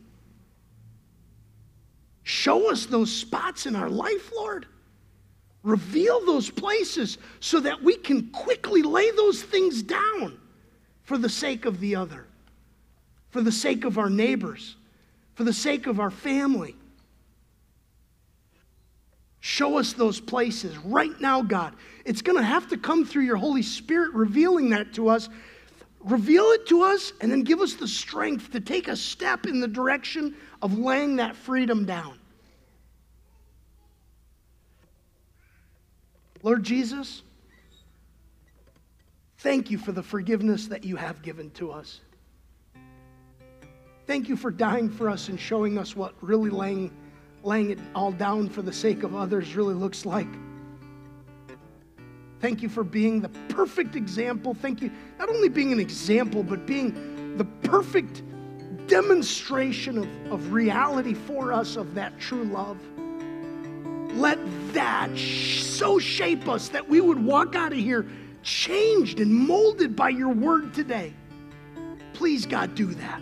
Show 2.24 2.72
us 2.72 2.86
those 2.86 3.12
spots 3.12 3.66
in 3.66 3.76
our 3.76 3.90
life, 3.90 4.32
Lord. 4.36 4.68
Reveal 5.64 6.26
those 6.26 6.50
places 6.50 7.18
so 7.40 7.60
that 7.62 7.82
we 7.82 7.98
can 7.98 8.30
quickly 8.30 8.84
lay 8.84 9.10
those 9.12 9.42
things 9.42 9.82
down 9.82 10.40
for 11.04 11.18
the 11.18 11.30
sake 11.30 11.66
of 11.66 11.80
the 11.80 11.96
other, 11.96 12.28
for 13.30 13.42
the 13.42 13.52
sake 13.52 13.86
of 13.86 13.98
our 13.98 14.10
neighbors, 14.10 14.76
for 15.34 15.44
the 15.44 15.54
sake 15.54 15.88
of 15.88 16.00
our 16.00 16.12
family. 16.12 16.76
Show 19.46 19.78
us 19.78 19.94
those 19.94 20.20
places 20.20 20.76
right 20.80 21.22
now, 21.22 21.44
God. 21.44 21.76
It's 22.04 22.24
going 22.24 22.40
to 22.40 22.44
have 22.44 22.68
to 22.70 22.78
come 22.78 23.06
through 23.06 23.26
your 23.26 23.36
Holy 23.36 23.62
Spirit 23.62 24.16
revealing 24.16 24.70
that 24.70 24.92
to 24.96 25.08
us. 25.08 25.30
Reveal 26.00 26.46
it 26.46 26.66
to 26.70 26.82
us 26.82 27.14
and 27.22 27.32
then 27.32 27.44
give 27.44 27.62
us 27.62 27.76
the 27.76 27.88
strength 27.88 28.52
to 28.54 28.60
take 28.60 28.88
a 28.88 28.96
step 28.96 29.46
in 29.46 29.60
the 29.60 29.68
direction 29.68 30.34
of 30.64 30.80
laying 30.80 31.18
that 31.18 31.36
freedom 31.36 31.86
down. 31.86 32.18
Lord 36.42 36.64
Jesus, 36.64 37.22
thank 39.38 39.70
you 39.70 39.78
for 39.78 39.92
the 39.92 40.02
forgiveness 40.02 40.66
that 40.70 40.84
you 40.84 40.96
have 40.96 41.22
given 41.22 41.52
to 41.52 41.72
us. 41.72 42.02
Thank 44.08 44.28
you 44.28 44.38
for 44.38 44.50
dying 44.50 44.90
for 44.90 45.08
us 45.08 45.30
and 45.30 45.40
showing 45.40 45.78
us 45.78 45.96
what 45.96 46.16
really 46.22 46.50
laying, 46.50 46.92
laying 47.46 47.70
it 47.70 47.80
all 47.94 48.12
down 48.12 48.50
for 48.50 48.64
the 48.64 48.74
sake 48.74 49.04
of 49.04 49.16
others 49.16 49.56
really 49.56 49.76
looks 49.76 50.06
like. 50.06 50.28
Thank 52.42 52.62
you 52.62 52.70
for 52.70 52.84
being 52.84 53.22
the 53.22 53.30
perfect 53.50 53.96
example. 53.96 54.54
Thank 54.54 54.82
you, 54.82 54.92
not 55.20 55.30
only 55.30 55.50
being 55.50 55.72
an 55.72 55.80
example, 55.80 56.44
but 56.44 56.66
being 56.66 57.38
the 57.38 57.46
perfect 57.68 58.24
demonstration 58.88 59.98
of, 59.98 60.32
of 60.32 60.54
reality 60.54 61.14
for 61.14 61.54
us 61.54 61.76
of 61.76 61.94
that 61.96 62.20
true 62.20 62.44
love. 62.46 62.78
Let 64.16 64.40
that 64.74 65.16
so 65.18 66.00
shape 66.00 66.48
us 66.48 66.70
that 66.70 66.88
we 66.88 67.02
would 67.02 67.24
walk 67.24 67.56
out 67.56 67.74
of 67.74 67.78
here 67.78 68.08
changed 68.44 69.20
and 69.20 69.34
molded 69.34 69.96
by 69.96 70.10
your 70.10 70.30
word 70.30 70.74
today. 70.74 71.14
Please, 72.14 72.46
God, 72.46 72.76
do 72.76 72.88
that. 72.88 73.22